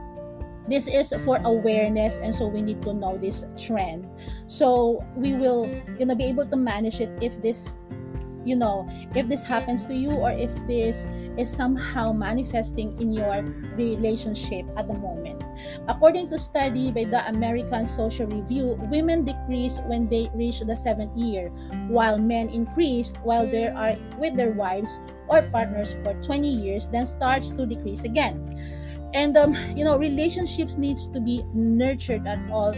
This 0.68 0.88
is 0.88 1.14
for 1.24 1.40
awareness 1.44 2.18
and 2.20 2.34
so 2.34 2.48
we 2.48 2.62
need 2.62 2.82
to 2.84 2.94
know 2.94 3.18
this 3.18 3.46
trend. 3.58 4.08
So 4.48 5.04
we 5.16 5.34
will 5.34 5.68
you 6.00 6.06
know 6.06 6.16
be 6.16 6.26
able 6.26 6.46
to 6.46 6.58
manage 6.58 7.00
it 7.00 7.12
if 7.22 7.42
this 7.42 7.74
you 8.48 8.56
know 8.56 8.88
if 9.14 9.28
this 9.28 9.44
happens 9.44 9.86
to 9.86 9.94
you 9.94 10.12
or 10.12 10.32
if 10.32 10.50
this 10.66 11.12
is 11.36 11.52
somehow 11.52 12.16
manifesting 12.16 12.96
in 13.04 13.12
your 13.12 13.44
relationship 13.76 14.64
at 14.80 14.88
the 14.88 14.96
moment 14.96 15.44
according 15.92 16.32
to 16.32 16.40
study 16.40 16.90
by 16.90 17.04
the 17.04 17.20
american 17.28 17.86
social 17.86 18.26
review 18.28 18.80
women 18.88 19.28
decrease 19.28 19.84
when 19.92 20.08
they 20.08 20.32
reach 20.34 20.64
the 20.64 20.76
seventh 20.76 21.12
year 21.20 21.52
while 21.92 22.18
men 22.18 22.48
increase 22.48 23.14
while 23.28 23.46
they 23.46 23.68
are 23.68 24.00
with 24.18 24.38
their 24.38 24.52
wives 24.52 25.02
or 25.28 25.44
partners 25.52 26.00
for 26.04 26.16
20 26.24 26.48
years 26.48 26.88
then 26.88 27.06
starts 27.06 27.52
to 27.52 27.66
decrease 27.66 28.06
again 28.06 28.40
and 29.18 29.36
um, 29.36 29.58
you 29.76 29.84
know 29.84 29.98
relationships 29.98 30.78
needs 30.78 31.08
to 31.10 31.20
be 31.20 31.42
nurtured 31.54 32.28
at 32.28 32.38
all 32.54 32.74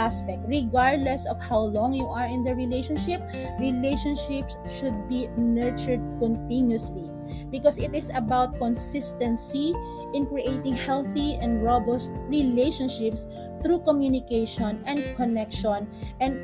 aspect 0.00 0.40
regardless 0.48 1.26
of 1.28 1.36
how 1.40 1.60
long 1.60 1.92
you 1.92 2.08
are 2.08 2.24
in 2.26 2.42
the 2.42 2.54
relationship 2.56 3.20
relationships 3.60 4.56
should 4.64 4.96
be 5.08 5.28
nurtured 5.36 6.00
continuously 6.18 7.04
because 7.50 7.76
it 7.78 7.94
is 7.94 8.08
about 8.16 8.56
consistency 8.58 9.74
in 10.14 10.24
creating 10.26 10.74
healthy 10.74 11.36
and 11.36 11.62
robust 11.62 12.12
relationships 12.28 13.28
through 13.62 13.80
communication 13.84 14.82
and 14.86 15.04
connection. 15.16 15.88
And 16.20 16.40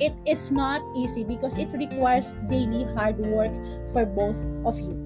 it 0.00 0.14
is 0.26 0.50
not 0.50 0.80
easy 0.96 1.24
because 1.24 1.58
it 1.58 1.68
requires 1.72 2.32
daily 2.48 2.84
hard 2.94 3.18
work 3.18 3.52
for 3.92 4.06
both 4.06 4.38
of 4.64 4.78
you. 4.80 4.96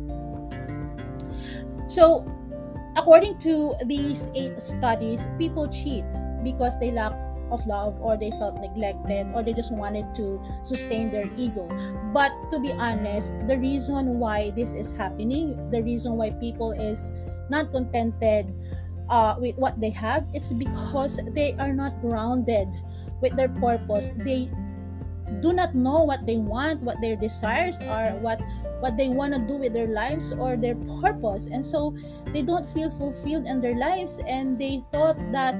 So 1.88 2.24
According 2.96 3.38
to 3.38 3.74
these 3.86 4.30
eight 4.34 4.60
studies, 4.60 5.28
people 5.38 5.66
cheat 5.68 6.04
because 6.44 6.78
they 6.78 6.92
lack 6.92 7.12
of 7.50 7.66
love 7.66 7.96
or 8.00 8.16
they 8.16 8.30
felt 8.38 8.56
neglected 8.56 9.26
or 9.34 9.42
they 9.42 9.52
just 9.52 9.72
wanted 9.74 10.14
to 10.14 10.40
sustain 10.62 11.10
their 11.10 11.28
ego. 11.36 11.68
But 12.12 12.32
to 12.50 12.58
be 12.58 12.72
honest, 12.72 13.34
the 13.46 13.58
reason 13.58 14.18
why 14.18 14.50
this 14.50 14.74
is 14.74 14.92
happening, 14.92 15.70
the 15.70 15.82
reason 15.82 16.16
why 16.16 16.30
people 16.38 16.72
is 16.72 17.12
not 17.50 17.72
contented 17.72 18.54
uh, 19.08 19.36
with 19.38 19.56
what 19.56 19.80
they 19.80 19.90
have, 19.90 20.26
it's 20.32 20.52
because 20.52 21.20
they 21.32 21.54
are 21.58 21.72
not 21.72 22.00
grounded 22.00 22.68
with 23.20 23.36
their 23.36 23.48
purpose. 23.48 24.12
They 24.16 24.48
do 25.44 25.52
not 25.52 25.76
know 25.76 26.00
what 26.00 26.24
they 26.24 26.40
want, 26.40 26.80
what 26.80 26.96
their 27.04 27.16
desires 27.20 27.76
are, 27.84 28.16
what 28.24 28.40
what 28.80 28.96
they 28.96 29.12
want 29.12 29.36
to 29.36 29.40
do 29.44 29.60
with 29.60 29.76
their 29.76 29.92
lives 29.92 30.32
or 30.32 30.56
their 30.56 30.74
purpose. 31.04 31.52
And 31.52 31.60
so 31.60 31.92
they 32.32 32.40
don't 32.40 32.64
feel 32.64 32.88
fulfilled 32.88 33.44
in 33.44 33.60
their 33.60 33.76
lives 33.76 34.24
and 34.24 34.56
they 34.56 34.80
thought 34.88 35.20
that 35.36 35.52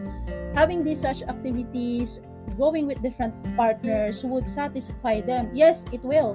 having 0.56 0.84
these 0.84 1.04
such 1.04 1.20
activities, 1.20 2.24
going 2.56 2.88
with 2.88 3.04
different 3.04 3.36
partners 3.56 4.24
would 4.24 4.48
satisfy 4.48 5.20
them. 5.20 5.52
Yes, 5.52 5.84
it 5.92 6.00
will 6.00 6.32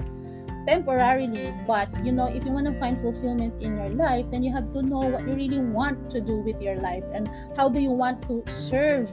temporarily 0.67 1.49
but 1.65 1.89
you 2.05 2.11
know 2.11 2.27
if 2.27 2.45
you 2.45 2.51
want 2.51 2.67
to 2.67 2.75
find 2.77 2.99
fulfillment 2.99 3.55
in 3.63 3.73
your 3.73 3.89
life 3.95 4.29
then 4.29 4.43
you 4.43 4.51
have 4.51 4.69
to 4.75 4.83
know 4.83 4.99
what 4.99 5.25
you 5.25 5.33
really 5.33 5.57
want 5.57 6.11
to 6.11 6.19
do 6.21 6.43
with 6.43 6.61
your 6.61 6.75
life 6.83 7.03
and 7.15 7.31
how 7.55 7.69
do 7.71 7.79
you 7.79 7.89
want 7.89 8.21
to 8.21 8.43
serve 8.45 9.09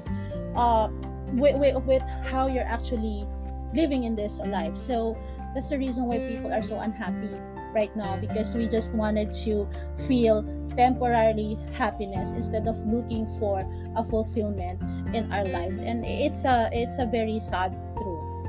uh 0.57 0.90
with, 1.33 1.57
with, 1.57 1.81
with 1.85 2.03
how 2.29 2.46
you're 2.46 2.66
actually 2.66 3.25
living 3.74 4.05
in 4.05 4.14
this 4.14 4.40
life. 4.40 4.76
So 4.76 5.16
that's 5.55 5.70
the 5.70 5.79
reason 5.79 6.05
why 6.05 6.18
people 6.18 6.52
are 6.52 6.62
so 6.62 6.81
unhappy 6.81 7.31
right 7.76 7.94
now 7.94 8.16
because 8.16 8.55
we 8.55 8.66
just 8.68 8.94
wanted 8.94 9.31
to 9.31 9.68
feel 10.09 10.42
temporarily 10.76 11.59
happiness 11.72 12.33
instead 12.33 12.66
of 12.66 12.76
looking 12.87 13.26
for 13.38 13.61
a 13.96 14.05
fulfillment 14.05 14.81
in 15.14 15.31
our 15.33 15.44
lives 15.46 15.81
and 15.81 16.05
it's 16.05 16.44
a 16.44 16.70
it's 16.72 16.98
a 16.98 17.07
very 17.07 17.38
sad 17.38 17.76
truth 17.96 18.48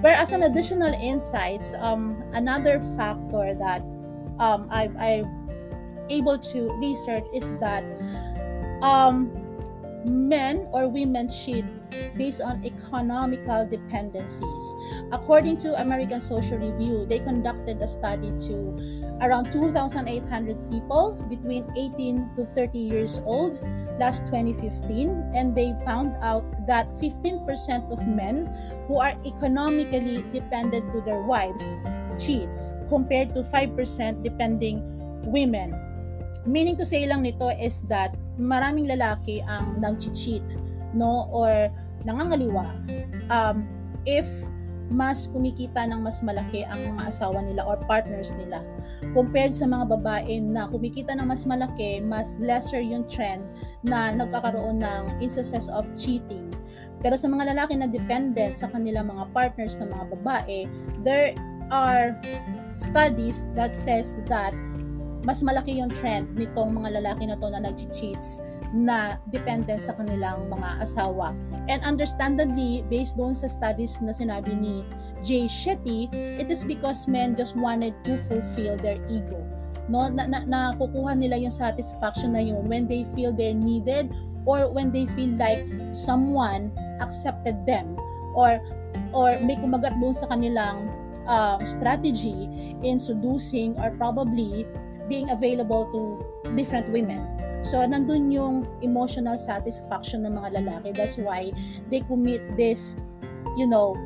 whereas 0.00 0.32
an 0.32 0.42
additional 0.42 0.92
insights 0.94 1.74
um, 1.78 2.22
another 2.32 2.80
factor 2.96 3.54
that 3.54 3.80
um, 4.38 4.66
I, 4.70 4.90
I 4.98 5.24
able 6.10 6.38
to 6.38 6.68
research 6.78 7.24
is 7.32 7.56
that 7.58 7.84
um, 8.82 9.30
men 10.04 10.68
or 10.72 10.88
women 10.88 11.28
cheat 11.28 11.64
based 12.16 12.40
on 12.40 12.64
economical 12.64 13.66
dependencies. 13.66 14.64
According 15.12 15.56
to 15.58 15.80
American 15.80 16.20
Social 16.20 16.58
Review, 16.58 17.06
they 17.06 17.18
conducted 17.18 17.80
a 17.80 17.86
study 17.86 18.32
to 18.46 18.76
around 19.22 19.50
2,800 19.50 20.04
people 20.70 21.16
between 21.28 21.64
18 21.76 22.30
to 22.36 22.44
30 22.46 22.78
years 22.78 23.20
old 23.24 23.58
last 23.98 24.26
2015 24.26 25.30
and 25.34 25.54
they 25.54 25.72
found 25.84 26.16
out 26.20 26.44
that 26.66 26.90
15% 26.98 27.46
of 27.92 28.06
men 28.08 28.50
who 28.88 28.98
are 28.98 29.14
economically 29.24 30.24
dependent 30.32 30.90
to 30.92 31.00
their 31.02 31.22
wives 31.22 31.62
cheats 32.18 32.68
compared 32.88 33.34
to 33.34 33.42
5% 33.42 34.22
depending 34.22 34.82
women. 35.30 35.74
Meaning 36.46 36.76
to 36.76 36.84
say 36.84 37.06
lang 37.06 37.22
nito 37.22 37.48
is 37.56 37.82
that 37.88 38.18
maraming 38.38 38.90
lalaki 38.90 39.40
ang 39.46 39.78
nag-cheat 39.78 40.44
no? 40.94 41.28
Or 41.34 41.68
nangangaliwa. 42.06 42.70
Um, 43.28 43.66
if 44.06 44.28
mas 44.92 45.32
kumikita 45.32 45.88
ng 45.88 46.04
mas 46.04 46.20
malaki 46.20 46.62
ang 46.68 46.94
mga 46.94 47.08
asawa 47.08 47.40
nila 47.40 47.64
or 47.64 47.80
partners 47.88 48.36
nila 48.36 48.60
compared 49.16 49.56
sa 49.56 49.64
mga 49.64 49.96
babae 49.96 50.44
na 50.44 50.68
kumikita 50.68 51.16
ng 51.16 51.24
mas 51.24 51.48
malaki 51.48 52.04
mas 52.04 52.36
lesser 52.36 52.84
yung 52.84 53.08
trend 53.08 53.40
na 53.80 54.12
nagkakaroon 54.12 54.84
ng 54.84 55.02
instances 55.24 55.72
of 55.72 55.88
cheating. 55.96 56.52
Pero 57.00 57.16
sa 57.16 57.32
mga 57.32 57.56
lalaki 57.56 57.80
na 57.80 57.88
dependent 57.88 58.60
sa 58.60 58.68
kanilang 58.68 59.08
mga 59.08 59.24
partners 59.32 59.80
na 59.80 59.88
mga 59.88 60.04
babae 60.20 60.68
there 61.00 61.32
are 61.72 62.12
studies 62.76 63.48
that 63.56 63.72
says 63.72 64.20
that 64.28 64.52
mas 65.24 65.40
malaki 65.40 65.80
yung 65.80 65.88
trend 65.88 66.28
nitong 66.36 66.76
mga 66.76 67.00
lalaki 67.00 67.24
na 67.24 67.36
to 67.40 67.48
na 67.48 67.64
nag-cheats 67.64 68.44
na 68.76 69.16
dependent 69.32 69.80
sa 69.80 69.96
kanilang 69.96 70.46
mga 70.52 70.84
asawa. 70.84 71.32
And 71.66 71.80
understandably, 71.82 72.84
based 72.92 73.16
doon 73.16 73.32
sa 73.32 73.48
studies 73.48 73.98
na 74.04 74.12
sinabi 74.12 74.52
ni 74.52 74.84
Jay 75.24 75.48
Shetty, 75.48 76.12
it 76.12 76.52
is 76.52 76.62
because 76.62 77.08
men 77.08 77.32
just 77.32 77.56
wanted 77.56 77.96
to 78.04 78.20
fulfill 78.28 78.76
their 78.76 79.00
ego. 79.08 79.40
No, 79.88 80.08
na, 80.08 80.28
na, 80.28 80.44
nakukuha 80.44 81.16
nila 81.16 81.40
yung 81.40 81.52
satisfaction 81.52 82.36
na 82.36 82.44
yun 82.44 82.64
when 82.68 82.88
they 82.88 83.08
feel 83.16 83.32
they're 83.32 83.56
needed 83.56 84.12
or 84.44 84.68
when 84.68 84.92
they 84.92 85.08
feel 85.16 85.32
like 85.40 85.64
someone 85.92 86.72
accepted 87.00 87.56
them 87.64 87.96
or 88.36 88.60
or 89.12 89.36
may 89.44 89.56
kumagat 89.60 89.92
doon 90.00 90.16
sa 90.16 90.28
kanilang 90.32 90.88
uh, 91.28 91.60
strategy 91.64 92.48
in 92.80 92.96
seducing 92.96 93.76
or 93.80 93.92
probably 93.96 94.64
being 95.08 95.30
available 95.30 95.88
to 95.92 96.54
different 96.56 96.88
women. 96.90 97.22
So, 97.64 97.80
nandun 97.80 98.28
yung 98.28 98.68
emotional 98.84 99.40
satisfaction 99.40 100.28
ng 100.28 100.36
mga 100.36 100.60
lalaki. 100.60 100.92
That's 100.92 101.16
why 101.16 101.48
they 101.88 102.04
commit 102.04 102.44
this, 102.60 102.96
you 103.56 103.64
know, 103.64 103.96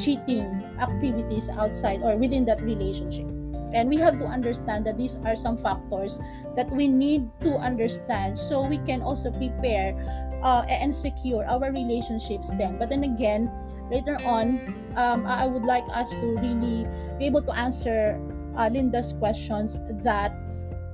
cheating 0.00 0.48
activities 0.80 1.52
outside 1.52 2.00
or 2.00 2.16
within 2.16 2.48
that 2.48 2.60
relationship. 2.64 3.28
And 3.72 3.88
we 3.88 3.96
have 4.00 4.20
to 4.20 4.26
understand 4.28 4.84
that 4.86 4.96
these 4.96 5.16
are 5.24 5.36
some 5.36 5.56
factors 5.56 6.20
that 6.56 6.68
we 6.72 6.88
need 6.88 7.28
to 7.40 7.56
understand 7.56 8.36
so 8.36 8.64
we 8.64 8.76
can 8.84 9.00
also 9.00 9.32
prepare 9.32 9.96
uh, 10.42 10.64
and 10.68 10.94
secure 10.94 11.44
our 11.48 11.72
relationships 11.72 12.52
then. 12.58 12.76
But 12.76 12.90
then 12.90 13.04
again, 13.04 13.50
later 13.90 14.16
on, 14.24 14.60
um, 14.96 15.24
I 15.26 15.46
would 15.46 15.64
like 15.64 15.84
us 15.92 16.10
to 16.16 16.36
really 16.36 16.84
be 17.18 17.24
able 17.26 17.42
to 17.42 17.52
answer 17.56 18.20
uh, 18.56 18.68
Linda's 18.72 19.12
questions 19.14 19.78
that 20.02 20.32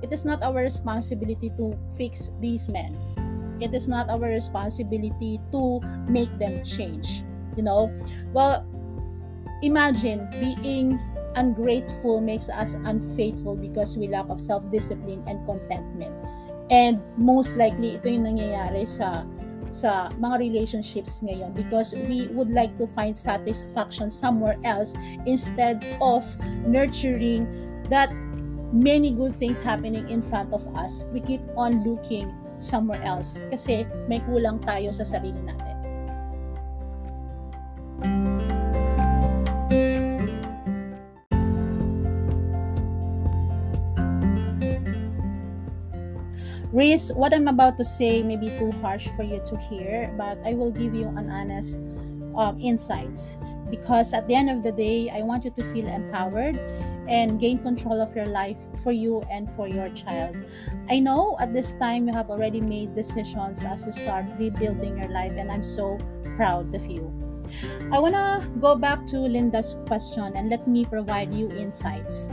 it 0.01 0.13
is 0.13 0.23
not 0.23 0.43
our 0.43 0.63
responsibility 0.63 1.51
to 1.57 1.77
fix 1.97 2.31
these 2.39 2.69
men. 2.69 2.95
It 3.59 3.75
is 3.75 3.87
not 3.87 4.09
our 4.09 4.31
responsibility 4.31 5.39
to 5.51 5.81
make 6.07 6.31
them 6.39 6.63
change. 6.63 7.23
You 7.57 7.63
know, 7.63 7.91
well, 8.31 8.63
imagine 9.61 10.27
being 10.39 10.99
ungrateful 11.35 12.21
makes 12.21 12.49
us 12.49 12.75
unfaithful 12.87 13.55
because 13.55 13.97
we 13.97 14.07
lack 14.07 14.29
of 14.29 14.39
self-discipline 14.39 15.23
and 15.27 15.43
contentment. 15.45 16.15
And 16.69 17.01
most 17.17 17.57
likely, 17.57 17.97
ito 17.97 18.07
yung 18.07 18.29
nangyayari 18.29 18.87
sa 18.87 19.25
sa 19.71 20.09
mga 20.17 20.39
relationships 20.39 21.21
ngayon 21.21 21.53
because 21.53 21.93
we 22.07 22.27
would 22.33 22.49
like 22.49 22.73
to 22.77 22.87
find 22.97 23.17
satisfaction 23.17 24.09
somewhere 24.09 24.57
else 24.65 24.93
instead 25.29 25.81
of 26.01 26.25
nurturing 26.65 27.45
that 27.89 28.09
many 28.73 29.09
good 29.11 29.33
things 29.33 29.61
happening 29.61 30.07
in 30.09 30.21
front 30.21 30.53
of 30.53 30.65
us. 30.77 31.05
We 31.13 31.21
keep 31.21 31.41
on 31.57 31.83
looking 31.85 32.33
somewhere 32.57 33.01
else 33.01 33.37
kasi 33.49 33.85
may 34.09 34.21
kulang 34.25 34.61
tayo 34.65 34.93
sa 34.93 35.05
sarili 35.05 35.39
natin. 35.45 35.68
Riz, 46.79 47.11
what 47.13 47.33
I'm 47.33 47.49
about 47.49 47.75
to 47.79 47.83
say 47.83 48.23
may 48.23 48.37
be 48.37 48.47
too 48.55 48.71
harsh 48.79 49.09
for 49.09 49.23
you 49.23 49.43
to 49.43 49.57
hear, 49.57 50.15
but 50.15 50.39
I 50.47 50.53
will 50.53 50.71
give 50.71 50.95
you 50.95 51.09
an 51.09 51.29
honest 51.29 51.75
um, 52.39 52.55
insights 52.61 53.37
because 53.69 54.13
at 54.13 54.29
the 54.29 54.35
end 54.35 54.49
of 54.49 54.63
the 54.63 54.71
day, 54.71 55.11
I 55.11 55.21
want 55.23 55.43
you 55.43 55.51
to 55.51 55.63
feel 55.73 55.87
empowered 55.87 56.55
and 57.09 57.37
gain 57.37 57.57
control 57.59 57.99
of 57.99 58.15
your 58.15 58.27
life 58.27 58.59
for 58.81 58.93
you 58.93 59.19
and 59.29 59.51
for 59.51 59.67
your 59.67 59.89
child. 59.89 60.37
I 60.89 60.99
know 60.99 61.35
at 61.41 61.53
this 61.53 61.73
time 61.73 62.07
you 62.07 62.13
have 62.13 62.29
already 62.29 62.61
made 62.61 62.95
decisions 62.95 63.61
as 63.61 63.85
you 63.85 63.91
start 63.91 64.27
rebuilding 64.39 64.99
your 64.99 65.09
life, 65.09 65.33
and 65.35 65.51
I'm 65.51 65.63
so 65.63 65.97
proud 66.37 66.73
of 66.73 66.87
you. 66.87 67.11
I 67.91 67.99
want 67.99 68.15
to 68.15 68.39
go 68.61 68.75
back 68.75 69.05
to 69.07 69.19
Linda's 69.19 69.75
question 69.85 70.31
and 70.33 70.49
let 70.49 70.65
me 70.65 70.85
provide 70.85 71.33
you 71.33 71.51
insights. 71.51 72.29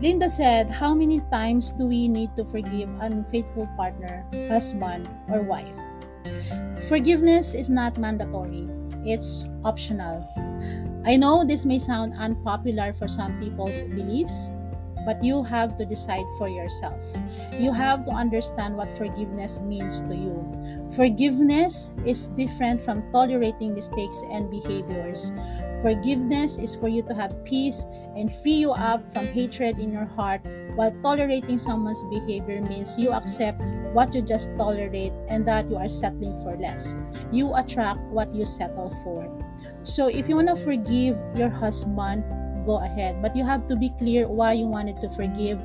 Linda 0.00 0.28
said, 0.28 0.70
How 0.70 0.92
many 0.92 1.20
times 1.32 1.70
do 1.70 1.86
we 1.86 2.06
need 2.06 2.36
to 2.36 2.44
forgive 2.44 2.88
an 3.00 3.12
unfaithful 3.12 3.66
partner, 3.76 4.26
husband, 4.48 5.08
or 5.30 5.40
wife? 5.40 5.76
Forgiveness 6.88 7.54
is 7.54 7.70
not 7.70 7.96
mandatory, 7.96 8.68
it's 9.06 9.48
optional. 9.64 10.20
I 11.06 11.16
know 11.16 11.44
this 11.44 11.64
may 11.64 11.78
sound 11.78 12.12
unpopular 12.18 12.92
for 12.92 13.08
some 13.08 13.40
people's 13.40 13.84
beliefs, 13.84 14.50
but 15.06 15.22
you 15.22 15.42
have 15.44 15.78
to 15.78 15.86
decide 15.86 16.26
for 16.36 16.48
yourself. 16.48 17.00
You 17.58 17.72
have 17.72 18.04
to 18.04 18.10
understand 18.10 18.76
what 18.76 18.92
forgiveness 18.98 19.60
means 19.60 20.02
to 20.02 20.14
you. 20.14 20.44
Forgiveness 20.94 21.90
is 22.04 22.28
different 22.36 22.84
from 22.84 23.10
tolerating 23.12 23.72
mistakes 23.72 24.20
and 24.30 24.50
behaviors. 24.50 25.32
Forgiveness 25.82 26.58
is 26.58 26.74
for 26.74 26.88
you 26.88 27.02
to 27.02 27.14
have 27.14 27.44
peace 27.44 27.84
and 28.16 28.32
free 28.42 28.64
you 28.64 28.72
up 28.72 29.10
from 29.12 29.26
hatred 29.26 29.78
in 29.78 29.92
your 29.92 30.06
heart, 30.06 30.40
while 30.74 30.90
tolerating 31.02 31.58
someone's 31.58 32.02
behavior 32.10 32.60
means 32.62 32.98
you 32.98 33.12
accept 33.12 33.60
what 33.92 34.14
you 34.14 34.20
just 34.22 34.56
tolerate 34.56 35.12
and 35.28 35.46
that 35.46 35.70
you 35.70 35.76
are 35.76 35.88
settling 35.88 36.36
for 36.42 36.56
less. 36.56 36.94
You 37.32 37.54
attract 37.54 38.00
what 38.12 38.34
you 38.34 38.44
settle 38.44 38.90
for. 39.02 39.28
So 39.82 40.08
if 40.08 40.28
you 40.28 40.36
want 40.36 40.48
to 40.48 40.56
forgive 40.56 41.18
your 41.34 41.48
husband, 41.48 42.24
go 42.66 42.78
ahead. 42.82 43.22
But 43.22 43.36
you 43.36 43.44
have 43.44 43.66
to 43.68 43.76
be 43.76 43.90
clear 43.98 44.28
why 44.28 44.52
you 44.52 44.66
wanted 44.66 45.00
to 45.00 45.08
forgive. 45.10 45.60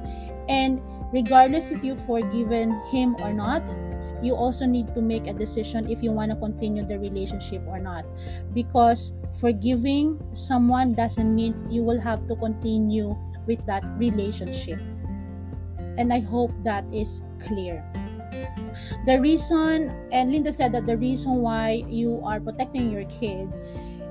And 0.48 0.82
regardless 1.12 1.72
if 1.72 1.84
you've 1.84 2.06
forgiven 2.06 2.80
him 2.92 3.16
or 3.20 3.34
not, 3.34 3.68
you 4.22 4.36
also 4.36 4.66
need 4.66 4.94
to 4.94 5.02
make 5.02 5.28
a 5.28 5.34
decision 5.34 5.90
if 5.90 6.02
you 6.04 6.12
want 6.12 6.32
to 6.32 6.38
continue 6.38 6.86
the 6.86 6.98
relationship 7.00 7.62
or 7.68 7.80
not. 7.80 8.06
Because 8.54 9.14
forgiving 9.40 10.22
someone 10.34 10.94
doesn't 10.94 11.34
mean 11.34 11.56
you 11.70 11.84
will 11.84 12.00
have 12.00 12.28
to 12.28 12.36
continue 12.36 13.18
with 13.48 13.66
that 13.66 13.84
relationship. 13.98 14.80
And 15.98 16.14
I 16.14 16.20
hope 16.20 16.52
that 16.64 16.86
is 16.94 17.24
clear. 17.40 17.84
The 19.06 19.20
reason, 19.20 19.92
and 20.12 20.32
Linda 20.32 20.54
said 20.54 20.72
that 20.74 20.88
the 20.88 20.96
reason 20.96 21.42
why 21.42 21.84
you 21.90 22.22
are 22.24 22.40
protecting 22.40 22.90
your 22.90 23.04
kid 23.06 23.50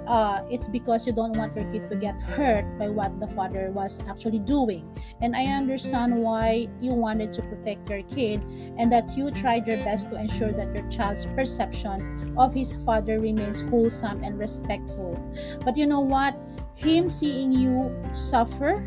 uh, 0.06 0.42
it's 0.50 0.66
because 0.66 1.06
you 1.06 1.12
don't 1.12 1.36
want 1.36 1.54
your 1.54 1.70
kid 1.70 1.88
to 1.88 1.96
get 1.96 2.20
hurt 2.20 2.64
by 2.78 2.88
what 2.88 3.18
the 3.20 3.26
father 3.28 3.70
was 3.70 4.00
actually 4.08 4.38
doing. 4.38 4.88
And 5.20 5.36
I 5.36 5.46
understand 5.46 6.14
why 6.14 6.68
you 6.80 6.92
wanted 6.92 7.32
to 7.34 7.42
protect 7.42 7.88
your 7.88 8.02
kid 8.02 8.42
and 8.78 8.90
that 8.92 9.16
you 9.16 9.30
tried 9.30 9.66
your 9.66 9.78
best 9.78 10.10
to 10.10 10.20
ensure 10.20 10.52
that 10.52 10.74
your 10.74 10.88
child's 10.90 11.26
perception 11.26 12.34
of 12.38 12.54
his 12.54 12.74
father 12.84 13.20
remains 13.20 13.62
wholesome 13.62 14.22
and 14.24 14.38
respectful. 14.38 15.14
But 15.64 15.76
you 15.76 15.86
know 15.86 16.00
what? 16.00 16.36
Him 16.74 17.08
seeing 17.08 17.52
you 17.52 17.94
suffer 18.12 18.82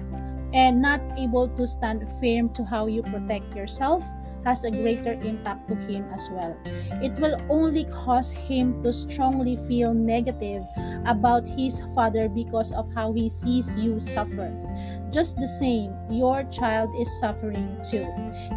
and 0.54 0.82
not 0.82 1.02
able 1.18 1.48
to 1.48 1.68
stand 1.68 2.08
firm 2.22 2.50
to 2.54 2.64
how 2.64 2.88
you 2.88 3.02
protect 3.02 3.56
yourself 3.56 4.04
has 4.44 4.64
a 4.64 4.72
greater 4.72 5.14
impact 5.24 5.68
to 5.70 5.76
him 5.76 6.06
as 6.14 6.30
well. 6.32 6.58
It 7.02 7.14
will 7.20 7.40
only 7.50 7.86
cause 7.86 8.32
him 8.32 8.84
to 8.84 8.92
strongly 8.94 9.58
feel 9.68 9.94
negative 9.94 10.64
about 11.06 11.46
his 11.46 11.82
father 11.96 12.30
because 12.30 12.72
of 12.74 12.92
how 12.94 13.14
he 13.14 13.30
sees 13.30 13.74
you 13.76 14.00
suffer. 14.00 14.52
Just 15.12 15.38
the 15.38 15.48
same, 15.48 15.94
your 16.10 16.44
child 16.46 16.90
is 17.00 17.08
suffering 17.20 17.78
too. 17.84 18.08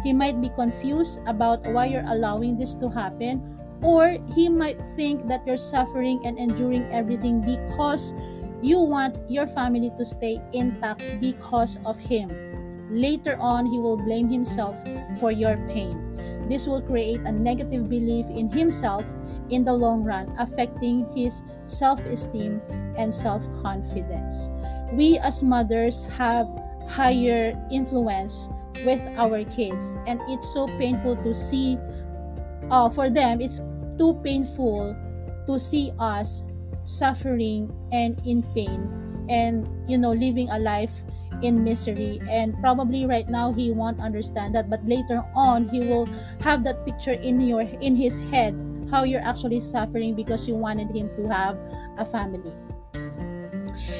He 0.03 0.13
might 0.13 0.41
be 0.41 0.49
confused 0.49 1.19
about 1.27 1.65
why 1.67 1.85
you're 1.85 2.07
allowing 2.07 2.57
this 2.57 2.73
to 2.75 2.89
happen, 2.89 3.43
or 3.81 4.17
he 4.33 4.49
might 4.49 4.79
think 4.95 5.27
that 5.27 5.45
you're 5.45 5.57
suffering 5.57 6.19
and 6.25 6.39
enduring 6.39 6.83
everything 6.91 7.41
because 7.41 8.13
you 8.61 8.79
want 8.79 9.15
your 9.29 9.45
family 9.45 9.91
to 9.97 10.05
stay 10.05 10.41
intact 10.51 11.03
because 11.21 11.77
of 11.85 11.99
him. 11.99 12.46
Later 12.89 13.37
on, 13.39 13.65
he 13.65 13.79
will 13.79 13.97
blame 13.97 14.29
himself 14.29 14.77
for 15.19 15.31
your 15.31 15.57
pain. 15.67 16.47
This 16.49 16.67
will 16.67 16.81
create 16.81 17.19
a 17.21 17.31
negative 17.31 17.89
belief 17.89 18.25
in 18.29 18.49
himself 18.49 19.05
in 19.49 19.63
the 19.63 19.73
long 19.73 20.03
run, 20.03 20.33
affecting 20.39 21.07
his 21.15 21.41
self 21.65 21.99
esteem 22.05 22.61
and 22.97 23.13
self 23.13 23.43
confidence. 23.61 24.49
We 24.93 25.17
as 25.19 25.43
mothers 25.43 26.03
have 26.17 26.47
higher 26.87 27.51
influence 27.71 28.49
with 28.85 29.03
our 29.17 29.43
kids, 29.43 29.95
and 30.07 30.21
it's 30.27 30.47
so 30.53 30.67
painful 30.79 31.17
to 31.23 31.33
see, 31.33 31.77
uh, 32.71 32.89
for 32.89 33.09
them, 33.09 33.41
it's 33.41 33.59
too 33.97 34.13
painful 34.23 34.95
to 35.47 35.59
see 35.59 35.91
us 35.99 36.43
suffering 36.83 37.67
and 37.91 38.15
in 38.25 38.43
pain 38.55 38.87
and 39.29 39.67
you 39.89 39.97
know 39.97 40.11
living 40.11 40.49
a 40.51 40.59
life 40.59 41.03
in 41.41 41.63
misery. 41.63 42.19
And 42.29 42.59
probably 42.61 43.05
right 43.05 43.27
now 43.29 43.53
he 43.53 43.71
won't 43.71 43.99
understand 43.99 44.55
that. 44.55 44.69
But 44.69 44.85
later 44.85 45.23
on 45.35 45.69
he 45.69 45.79
will 45.79 46.07
have 46.41 46.63
that 46.63 46.85
picture 46.85 47.13
in 47.13 47.41
your 47.41 47.61
in 47.61 47.95
his 47.95 48.19
head 48.31 48.55
how 48.91 49.03
you're 49.03 49.23
actually 49.23 49.59
suffering 49.59 50.15
because 50.15 50.47
you 50.47 50.55
wanted 50.55 50.95
him 50.95 51.09
to 51.15 51.27
have 51.27 51.59
a 51.97 52.05
family. 52.05 52.53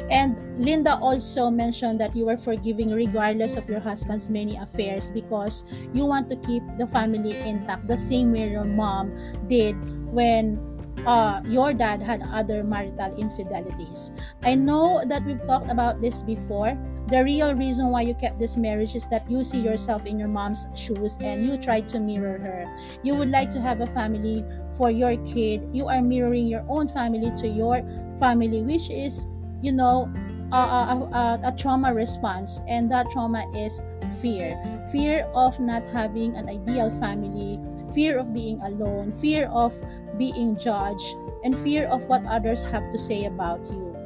And 0.09 0.39
Linda 0.57 0.97
also 0.97 1.49
mentioned 1.49 1.99
that 1.99 2.15
you 2.15 2.25
were 2.25 2.37
forgiving 2.37 2.91
regardless 2.91 3.55
of 3.55 3.69
your 3.69 3.79
husband's 3.79 4.29
many 4.29 4.55
affairs 4.55 5.09
because 5.09 5.65
you 5.93 6.05
want 6.05 6.29
to 6.29 6.35
keep 6.37 6.63
the 6.77 6.87
family 6.87 7.35
intact 7.37 7.87
the 7.87 7.97
same 7.97 8.31
way 8.31 8.49
your 8.49 8.63
mom 8.63 9.11
did 9.47 9.75
when 10.11 10.76
uh, 11.05 11.41
your 11.45 11.73
dad 11.73 12.01
had 12.01 12.21
other 12.31 12.63
marital 12.63 13.15
infidelities. 13.17 14.11
I 14.43 14.55
know 14.55 15.03
that 15.05 15.23
we've 15.25 15.41
talked 15.45 15.69
about 15.69 16.01
this 16.01 16.21
before. 16.21 16.77
The 17.07 17.23
real 17.23 17.55
reason 17.55 17.87
why 17.87 18.01
you 18.01 18.13
kept 18.15 18.39
this 18.39 18.57
marriage 18.57 18.95
is 18.95 19.07
that 19.07 19.29
you 19.31 19.43
see 19.43 19.61
yourself 19.61 20.05
in 20.05 20.19
your 20.19 20.27
mom's 20.27 20.67
shoes 20.75 21.17
and 21.21 21.45
you 21.45 21.57
try 21.57 21.81
to 21.81 21.99
mirror 21.99 22.37
her. 22.37 22.67
You 23.03 23.15
would 23.15 23.29
like 23.29 23.49
to 23.51 23.61
have 23.61 23.79
a 23.79 23.87
family 23.87 24.43
for 24.75 24.91
your 24.91 25.15
kid. 25.23 25.69
You 25.71 25.87
are 25.87 26.01
mirroring 26.01 26.47
your 26.47 26.65
own 26.67 26.89
family 26.89 27.31
to 27.37 27.47
your 27.47 27.81
family, 28.19 28.61
which 28.61 28.89
is, 28.89 29.27
you 29.61 29.71
know, 29.71 30.11
a, 30.51 30.55
a, 30.55 31.09
a, 31.13 31.39
a 31.45 31.55
trauma 31.57 31.93
response. 31.93 32.61
And 32.67 32.91
that 32.91 33.09
trauma 33.11 33.49
is 33.55 33.81
fear 34.21 34.55
fear 34.91 35.27
of 35.33 35.59
not 35.59 35.83
having 35.91 36.35
an 36.35 36.49
ideal 36.49 36.89
family 36.99 37.59
fear 37.97 38.21
of 38.21 38.29
being 38.29 38.61
alone, 38.61 39.09
fear 39.17 39.49
of 39.49 39.73
being 40.21 40.53
judged, 40.53 41.17
and 41.43 41.57
fear 41.65 41.89
of 41.89 42.05
what 42.05 42.21
others 42.29 42.61
have 42.61 42.85
to 42.93 42.99
say 43.01 43.25
about 43.25 43.65
you. 43.73 43.97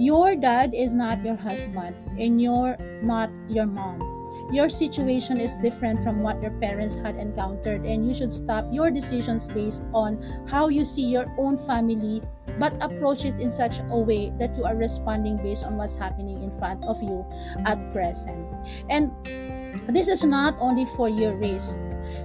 Your 0.00 0.34
dad 0.34 0.72
is 0.72 0.96
not 0.96 1.20
your 1.20 1.36
husband, 1.36 1.92
and 2.16 2.40
you're 2.40 2.80
not 3.04 3.28
your 3.46 3.66
mom. 3.66 4.00
Your 4.48 4.68
situation 4.72 5.40
is 5.40 5.56
different 5.60 6.02
from 6.02 6.24
what 6.24 6.40
your 6.40 6.52
parents 6.56 6.96
had 6.96 7.16
encountered, 7.16 7.84
and 7.84 8.08
you 8.08 8.14
should 8.16 8.32
stop 8.32 8.64
your 8.72 8.90
decisions 8.90 9.46
based 9.48 9.84
on 9.92 10.24
how 10.48 10.68
you 10.68 10.84
see 10.84 11.04
your 11.04 11.28
own 11.36 11.60
family, 11.68 12.22
but 12.58 12.72
approach 12.80 13.24
it 13.24 13.38
in 13.38 13.50
such 13.50 13.80
a 13.92 13.98
way 13.98 14.32
that 14.40 14.56
you 14.56 14.64
are 14.64 14.76
responding 14.76 15.36
based 15.36 15.64
on 15.64 15.76
what's 15.76 15.94
happening 15.94 16.42
in 16.42 16.50
front 16.58 16.82
of 16.84 17.02
you 17.02 17.24
at 17.66 17.76
present. 17.92 18.40
And 18.88 19.12
this 19.88 20.08
is 20.08 20.24
not 20.24 20.54
only 20.58 20.84
for 20.96 21.08
your 21.08 21.36
Riz, 21.36 21.76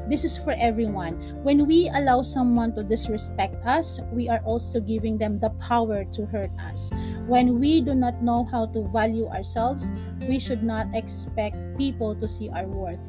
this 0.07 0.25
is 0.25 0.38
for 0.38 0.55
everyone. 0.57 1.15
When 1.43 1.65
we 1.65 1.89
allow 1.95 2.21
someone 2.21 2.75
to 2.75 2.83
disrespect 2.83 3.55
us, 3.65 3.99
we 4.12 4.27
are 4.29 4.41
also 4.43 4.79
giving 4.79 5.17
them 5.17 5.39
the 5.39 5.49
power 5.62 6.03
to 6.03 6.25
hurt 6.25 6.51
us. 6.59 6.91
When 7.27 7.59
we 7.59 7.81
do 7.81 7.93
not 7.93 8.21
know 8.21 8.43
how 8.45 8.67
to 8.67 8.88
value 8.89 9.27
ourselves, 9.27 9.91
we 10.27 10.39
should 10.39 10.63
not 10.63 10.88
expect 10.93 11.55
people 11.77 12.15
to 12.15 12.27
see 12.27 12.49
our 12.49 12.67
worth 12.67 13.05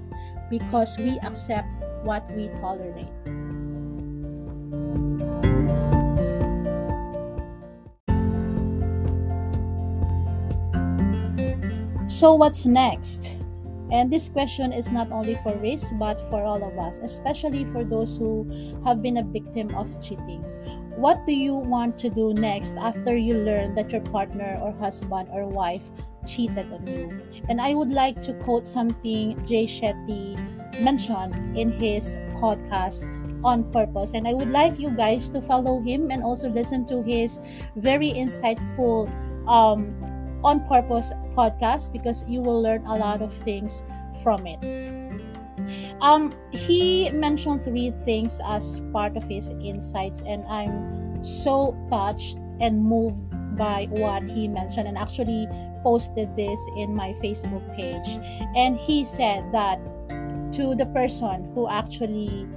because 0.50 0.98
we 0.98 1.18
accept 1.20 1.68
what 2.04 2.24
we 2.32 2.48
tolerate. 2.60 3.08
So, 12.10 12.34
what's 12.34 12.66
next? 12.66 13.39
And 13.92 14.10
this 14.10 14.28
question 14.28 14.72
is 14.72 14.90
not 14.90 15.10
only 15.10 15.34
for 15.36 15.54
Riz 15.56 15.92
but 15.98 16.20
for 16.30 16.42
all 16.42 16.62
of 16.62 16.78
us, 16.78 16.98
especially 17.02 17.64
for 17.64 17.84
those 17.84 18.16
who 18.16 18.46
have 18.84 19.02
been 19.02 19.18
a 19.18 19.24
victim 19.24 19.74
of 19.74 19.88
cheating. 20.00 20.44
What 20.96 21.24
do 21.26 21.32
you 21.32 21.54
want 21.54 21.98
to 21.98 22.10
do 22.10 22.34
next 22.34 22.76
after 22.76 23.16
you 23.16 23.34
learn 23.34 23.74
that 23.74 23.90
your 23.90 24.02
partner 24.02 24.58
or 24.62 24.72
husband 24.72 25.28
or 25.32 25.46
wife 25.46 25.90
cheated 26.26 26.72
on 26.72 26.86
you? 26.86 27.20
And 27.48 27.60
I 27.60 27.74
would 27.74 27.90
like 27.90 28.20
to 28.22 28.34
quote 28.34 28.66
something 28.66 29.34
Jay 29.46 29.64
Shetty 29.64 30.38
mentioned 30.80 31.58
in 31.58 31.72
his 31.72 32.16
podcast 32.36 33.04
on 33.42 33.64
purpose 33.72 34.12
and 34.12 34.28
i 34.28 34.34
would 34.34 34.50
like 34.50 34.78
you 34.78 34.90
guys 34.90 35.28
to 35.28 35.40
follow 35.40 35.80
him 35.80 36.10
and 36.10 36.22
also 36.22 36.48
listen 36.50 36.84
to 36.84 37.02
his 37.02 37.40
very 37.76 38.12
insightful 38.12 39.08
um, 39.48 39.94
on 40.44 40.66
purpose 40.66 41.12
podcast 41.36 41.92
because 41.92 42.24
you 42.28 42.40
will 42.40 42.60
learn 42.60 42.84
a 42.86 42.96
lot 42.96 43.22
of 43.22 43.32
things 43.32 43.82
from 44.22 44.46
it. 44.46 44.60
Um, 46.00 46.32
he 46.50 47.10
mentioned 47.10 47.62
three 47.62 47.90
things 47.90 48.40
as 48.46 48.80
part 48.92 49.16
of 49.16 49.24
his 49.24 49.50
insights, 49.62 50.22
and 50.22 50.44
I'm 50.48 51.22
so 51.22 51.76
touched 51.90 52.38
and 52.60 52.82
moved 52.82 53.28
by 53.56 53.88
what 53.90 54.22
he 54.24 54.48
mentioned, 54.48 54.88
and 54.88 54.96
actually 54.96 55.46
posted 55.82 56.34
this 56.36 56.58
in 56.76 56.94
my 56.94 57.12
Facebook 57.20 57.64
page. 57.76 58.18
And 58.56 58.76
he 58.76 59.04
said 59.04 59.52
that 59.52 59.78
to 60.52 60.74
the 60.74 60.86
person 60.86 61.52
who 61.54 61.68
actually 61.68 62.48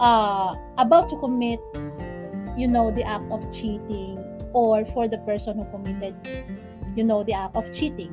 uh, 0.00 0.56
about 0.78 1.08
to 1.10 1.16
commit, 1.18 1.60
you 2.56 2.66
know, 2.66 2.90
the 2.90 3.04
act 3.04 3.24
of 3.30 3.44
cheating, 3.52 4.18
or 4.52 4.84
for 4.84 5.06
the 5.06 5.18
person 5.18 5.58
who 5.58 5.64
committed 5.70 6.16
you 7.00 7.06
know, 7.08 7.24
the 7.24 7.32
act 7.32 7.56
of 7.56 7.72
cheating. 7.72 8.12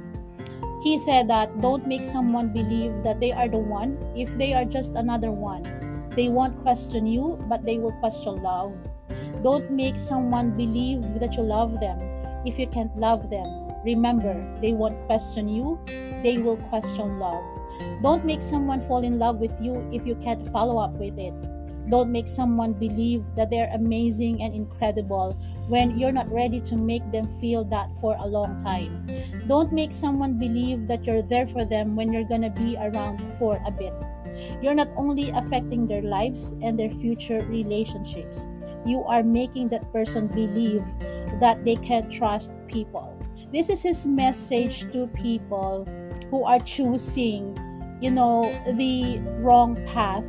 He 0.82 0.98
said 0.98 1.28
that 1.28 1.60
don't 1.60 1.86
make 1.88 2.06
someone 2.06 2.54
believe 2.54 3.04
that 3.04 3.20
they 3.20 3.34
are 3.34 3.50
the 3.50 3.60
one 3.60 4.00
if 4.16 4.32
they 4.38 4.54
are 4.54 4.64
just 4.64 4.96
another 4.96 5.30
one. 5.30 5.64
They 6.16 6.30
won't 6.30 6.56
question 6.64 7.06
you, 7.06 7.36
but 7.50 7.66
they 7.66 7.78
will 7.78 7.92
question 8.00 8.42
love. 8.42 8.72
Don't 9.44 9.70
make 9.70 10.00
someone 10.00 10.56
believe 10.56 11.20
that 11.20 11.36
you 11.36 11.44
love 11.44 11.82
them 11.82 12.00
if 12.46 12.58
you 12.58 12.68
can't 12.68 12.96
love 12.96 13.30
them. 13.30 13.46
Remember, 13.84 14.34
they 14.62 14.72
won't 14.72 15.06
question 15.06 15.50
you, 15.50 15.78
they 16.24 16.38
will 16.38 16.58
question 16.72 17.20
love. 17.20 17.44
Don't 18.02 18.24
make 18.24 18.42
someone 18.42 18.82
fall 18.82 19.04
in 19.04 19.20
love 19.20 19.38
with 19.40 19.54
you 19.62 19.84
if 19.92 20.08
you 20.08 20.16
can't 20.16 20.48
follow 20.48 20.78
up 20.78 20.94
with 20.94 21.20
it. 21.20 21.36
Don't 21.90 22.12
make 22.12 22.28
someone 22.28 22.74
believe 22.74 23.24
that 23.36 23.50
they're 23.50 23.72
amazing 23.74 24.42
and 24.42 24.54
incredible 24.54 25.34
when 25.68 25.98
you're 25.98 26.12
not 26.12 26.32
ready 26.32 26.60
to 26.62 26.76
make 26.76 27.10
them 27.12 27.28
feel 27.40 27.64
that 27.66 27.90
for 28.00 28.16
a 28.20 28.28
long 28.28 28.58
time. 28.58 29.08
Don't 29.48 29.72
make 29.72 29.94
someone 29.94 30.38
believe 30.38 30.88
that 30.88 31.06
you're 31.06 31.22
there 31.22 31.48
for 31.48 31.64
them 31.64 31.96
when 31.96 32.12
you're 32.12 32.28
gonna 32.28 32.50
be 32.50 32.76
around 32.78 33.24
for 33.40 33.62
a 33.66 33.72
bit. 33.72 33.94
You're 34.62 34.76
not 34.76 34.90
only 34.96 35.30
affecting 35.32 35.88
their 35.88 36.02
lives 36.04 36.56
and 36.62 36.78
their 36.78 36.92
future 36.92 37.46
relationships, 37.50 38.48
you 38.86 39.04
are 39.04 39.24
making 39.24 39.70
that 39.70 39.92
person 39.92 40.28
believe 40.28 40.84
that 41.40 41.64
they 41.66 41.76
can 41.76 42.10
trust 42.10 42.54
people. 42.68 43.18
This 43.52 43.70
is 43.70 43.82
his 43.82 44.06
message 44.06 44.92
to 44.92 45.08
people 45.08 45.88
who 46.30 46.44
are 46.44 46.60
choosing, 46.60 47.58
you 48.02 48.12
know, 48.12 48.52
the 48.76 49.20
wrong 49.40 49.76
path 49.88 50.26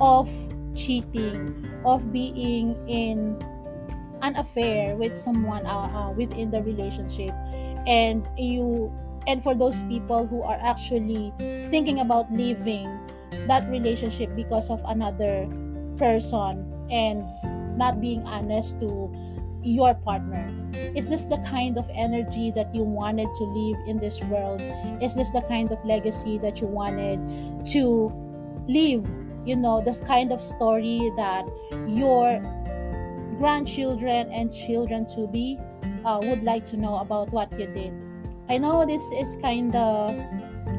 of 0.00 0.30
cheating, 0.74 1.70
of 1.84 2.12
being 2.12 2.76
in 2.88 3.38
an 4.22 4.36
affair 4.36 4.96
with 4.96 5.14
someone 5.16 5.66
uh, 5.66 5.88
uh, 5.90 6.10
within 6.12 6.50
the 6.50 6.62
relationship, 6.62 7.32
and 7.86 8.26
you 8.38 8.92
and 9.26 9.42
for 9.42 9.54
those 9.54 9.82
people 9.84 10.26
who 10.26 10.42
are 10.42 10.58
actually 10.60 11.32
thinking 11.70 12.00
about 12.00 12.30
leaving 12.32 12.86
that 13.48 13.68
relationship 13.70 14.34
because 14.36 14.70
of 14.70 14.82
another 14.86 15.48
person 15.96 16.68
and 16.90 17.24
not 17.78 18.00
being 18.00 18.22
honest 18.26 18.78
to 18.80 19.10
your 19.62 19.94
partner 19.94 20.52
is 20.94 21.08
this 21.08 21.24
the 21.24 21.38
kind 21.38 21.78
of 21.78 21.88
energy 21.94 22.50
that 22.52 22.74
you 22.74 22.82
wanted 22.82 23.28
to 23.34 23.44
leave 23.44 23.76
in 23.86 23.98
this 23.98 24.22
world? 24.24 24.60
Is 25.02 25.14
this 25.14 25.30
the 25.30 25.42
kind 25.42 25.70
of 25.70 25.84
legacy 25.84 26.38
that 26.38 26.60
you 26.60 26.66
wanted 26.66 27.18
to 27.72 28.12
leave 28.68 29.04
you 29.44 29.56
know 29.56 29.82
this 29.84 30.00
kind 30.00 30.32
of 30.32 30.40
story 30.40 31.12
that 31.16 31.48
your 31.86 32.40
grandchildren 33.38 34.30
and 34.32 34.52
children 34.52 35.06
to 35.06 35.26
be 35.26 35.58
uh, 36.04 36.20
would 36.22 36.42
like 36.42 36.64
to 36.64 36.76
know 36.76 36.96
about 36.96 37.30
what 37.30 37.50
you 37.58 37.66
did. 37.66 37.92
I 38.48 38.58
know 38.58 38.84
this 38.84 39.02
is 39.12 39.36
kind 39.40 39.74
of 39.74 40.16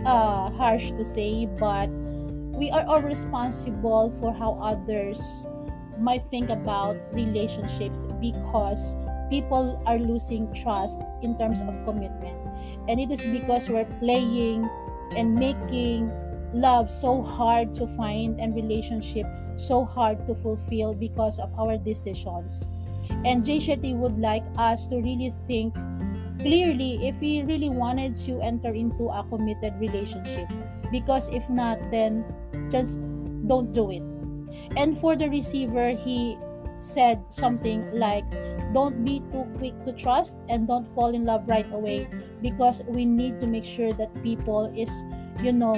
uh, 0.06 0.50
harsh 0.52 0.92
to 0.92 1.04
say 1.04 1.46
but 1.46 1.90
we 2.56 2.72
are 2.72 2.86
all 2.86 3.02
responsible 3.02 4.16
for 4.20 4.34
how 4.34 4.58
others 4.62 5.46
might 6.00 6.24
think 6.26 6.50
about 6.50 6.96
relationships 7.14 8.06
because 8.22 8.96
people 9.30 9.82
are 9.86 9.98
losing 9.98 10.54
trust 10.54 11.02
in 11.22 11.38
terms 11.38 11.62
of 11.62 11.74
commitment. 11.86 12.38
And 12.88 13.00
it 13.00 13.12
is 13.12 13.26
because 13.26 13.70
we're 13.70 13.90
playing 14.00 14.70
and 15.16 15.36
making 15.36 16.12
love 16.56 16.90
so 16.90 17.22
hard 17.22 17.74
to 17.76 17.86
find 18.00 18.40
and 18.40 18.56
relationship 18.56 19.28
so 19.58 19.84
hard 19.84 20.26
to 20.28 20.34
fulfill 20.36 20.94
because 20.94 21.40
of 21.40 21.52
our 21.60 21.78
decisions. 21.78 22.70
And 23.26 23.46
Jay 23.46 23.58
Shetty 23.58 23.96
would 23.96 24.18
like 24.18 24.44
us 24.58 24.88
to 24.88 24.98
really 24.98 25.34
think 25.46 25.76
clearly 26.40 27.08
if 27.08 27.20
we 27.20 27.44
really 27.44 27.70
wanted 27.70 28.16
to 28.28 28.42
enter 28.42 28.74
into 28.74 29.08
a 29.10 29.24
committed 29.30 29.76
relationship. 29.80 30.48
Because 30.92 31.28
if 31.30 31.50
not, 31.50 31.80
then 31.92 32.24
just 32.70 33.02
don't 33.48 33.74
do 33.74 33.92
it. 33.92 34.04
And 34.78 34.98
for 34.98 35.16
the 35.16 35.30
receiver, 35.30 35.92
he 35.92 36.38
said 36.80 37.22
something 37.30 37.84
like, 37.94 38.26
Don't 38.74 39.04
be 39.04 39.22
too 39.32 39.48
quick 39.58 39.74
to 39.86 39.94
trust 39.94 40.38
and 40.50 40.68
don't 40.68 40.88
fall 40.96 41.14
in 41.16 41.26
love 41.26 41.48
right 41.48 41.68
away 41.74 42.08
because 42.42 42.84
we 42.88 43.06
need 43.06 43.40
to 43.40 43.48
make 43.48 43.64
sure 43.64 43.94
that 43.94 44.12
people 44.24 44.72
is, 44.76 44.92
you 45.42 45.54
know, 45.54 45.76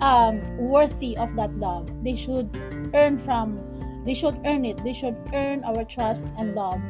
um, 0.00 0.40
worthy 0.58 1.16
of 1.16 1.34
that 1.36 1.54
love. 1.56 1.88
They 2.02 2.14
should 2.14 2.50
earn 2.94 3.18
from, 3.18 3.60
they 4.04 4.14
should 4.14 4.40
earn 4.44 4.64
it. 4.64 4.82
They 4.84 4.92
should 4.92 5.16
earn 5.34 5.64
our 5.64 5.84
trust 5.84 6.24
and 6.38 6.54
love. 6.54 6.80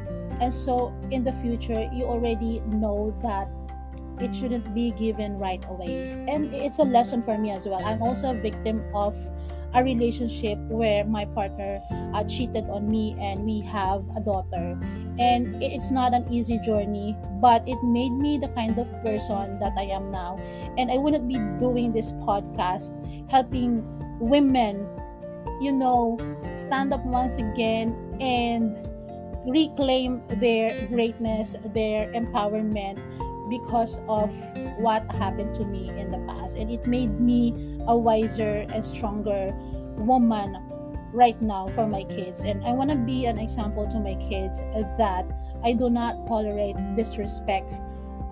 And 0.41 0.53
so 0.53 0.95
in 1.11 1.25
the 1.25 1.33
future, 1.33 1.91
you 1.93 2.05
already 2.05 2.61
know 2.67 3.15
that 3.23 3.49
it 4.21 4.35
shouldn't 4.35 4.75
be 4.75 4.93
given 4.93 5.39
right 5.39 5.65
away. 5.69 6.11
And 6.29 6.55
it's 6.55 6.79
a 6.79 6.85
lesson 6.85 7.23
for 7.23 7.39
me 7.39 7.51
as 7.51 7.67
well. 7.67 7.85
I'm 7.85 8.03
also 8.03 8.31
a 8.31 8.35
victim 8.35 8.85
of 8.95 9.17
a 9.75 9.85
relationship 9.85 10.59
where 10.69 11.05
my 11.05 11.25
partner 11.27 11.81
uh, 12.15 12.25
cheated 12.25 12.69
on 12.71 12.89
me 12.91 13.17
and 13.21 13.45
we 13.45 13.61
have 13.61 14.05
a 14.17 14.21
daughter 14.21 14.79
and 15.19 15.61
it's 15.63 15.91
not 15.91 16.15
an 16.15 16.27
easy 16.33 16.59
journey 16.59 17.17
but 17.41 17.67
it 17.67 17.79
made 17.83 18.13
me 18.13 18.39
the 18.39 18.49
kind 18.51 18.79
of 18.79 18.87
person 19.03 19.59
that 19.59 19.73
i 19.77 19.83
am 19.83 20.11
now. 20.11 20.39
And 20.79 20.91
i 20.91 20.97
wouldn't 20.97 21.29
be 21.29 21.39
doing 21.59 21.93
this 21.93 22.13
podcast 22.25 22.95
helping 23.31 23.83
women 24.21 24.87
you 25.61 25.73
know 25.73 26.17
stand 26.55 26.93
up 26.93 27.05
once 27.05 27.39
again 27.39 27.95
and 28.21 28.77
reclaim 29.47 30.23
their 30.41 30.71
greatness 30.89 31.57
their 31.75 32.11
empowerment 32.13 32.99
because 33.49 34.01
of 34.09 34.35
what 34.79 35.11
happened 35.13 35.55
to 35.55 35.65
me 35.65 35.89
in 35.97 36.11
the 36.11 36.19
past. 36.29 36.57
And 36.57 36.71
it 36.71 36.87
made 36.87 37.19
me 37.21 37.55
a 37.87 37.97
wiser 37.97 38.67
and 38.73 38.85
stronger 38.85 39.53
woman 39.97 40.57
right 41.13 41.41
now 41.41 41.67
for 41.69 41.87
my 41.87 42.05
kids 42.05 42.45
and 42.45 42.65
i 42.65 42.73
want 42.73 42.91
to 42.91 42.97
be 42.97 43.27
an 43.27 43.39
example 43.39 43.87
to 43.87 43.99
my 43.99 44.15
kids 44.17 44.63
that 44.99 45.25
i 45.65 45.73
do 45.73 45.89
not 45.89 46.27
tolerate 46.27 46.77
disrespect 46.97 47.73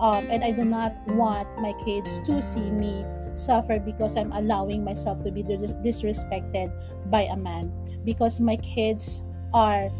um, 0.00 0.28
and 0.30 0.44
i 0.44 0.50
do 0.50 0.64
not 0.64 0.94
want 1.08 1.48
my 1.60 1.72
kids 1.84 2.20
to 2.20 2.40
see 2.42 2.70
me 2.70 3.04
suffer 3.34 3.78
because 3.78 4.16
i'm 4.16 4.32
allowing 4.32 4.84
myself 4.84 5.22
to 5.22 5.30
be 5.30 5.42
dis- 5.42 5.72
disrespected 5.84 6.70
by 7.10 7.22
a 7.22 7.36
man 7.36 7.72
because 8.04 8.40
my 8.40 8.56
kids 8.58 9.22
are 9.54 9.90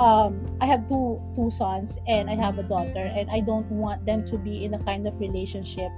um, 0.00 0.56
I 0.60 0.66
have 0.66 0.88
two 0.88 1.20
two 1.36 1.50
sons 1.50 2.00
and 2.08 2.30
I 2.30 2.34
have 2.34 2.58
a 2.58 2.62
daughter, 2.62 3.12
and 3.12 3.30
I 3.30 3.40
don't 3.40 3.68
want 3.70 4.06
them 4.06 4.24
to 4.24 4.38
be 4.38 4.64
in 4.64 4.72
the 4.72 4.78
kind 4.78 5.06
of 5.06 5.20
relationship 5.20 5.92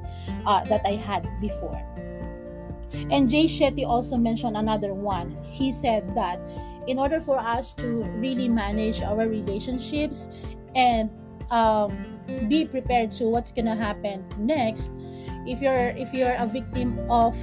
uh, 0.45 0.65
that 0.65 0.83
I 0.85 0.99
had 0.99 1.29
before. 1.41 1.79
And 3.11 3.29
Jay 3.29 3.45
Shetty 3.45 3.87
also 3.87 4.17
mentioned 4.17 4.57
another 4.57 4.95
one. 4.95 5.37
He 5.45 5.73
said 5.73 6.15
that 6.15 6.41
in 6.87 6.99
order 6.99 7.21
for 7.21 7.39
us 7.39 7.75
to 7.77 8.05
really 8.19 8.49
manage 8.49 9.03
our 9.03 9.29
relationships 9.29 10.29
and 10.75 11.11
um, 11.51 11.95
be 12.49 12.65
prepared 12.65 13.13
to 13.13 13.29
what's 13.29 13.53
gonna 13.53 13.77
happen 13.77 14.25
next, 14.39 14.93
if 15.47 15.61
you're 15.61 15.95
if 15.97 16.13
you're 16.13 16.35
a 16.39 16.47
victim 16.47 16.99
of 17.11 17.39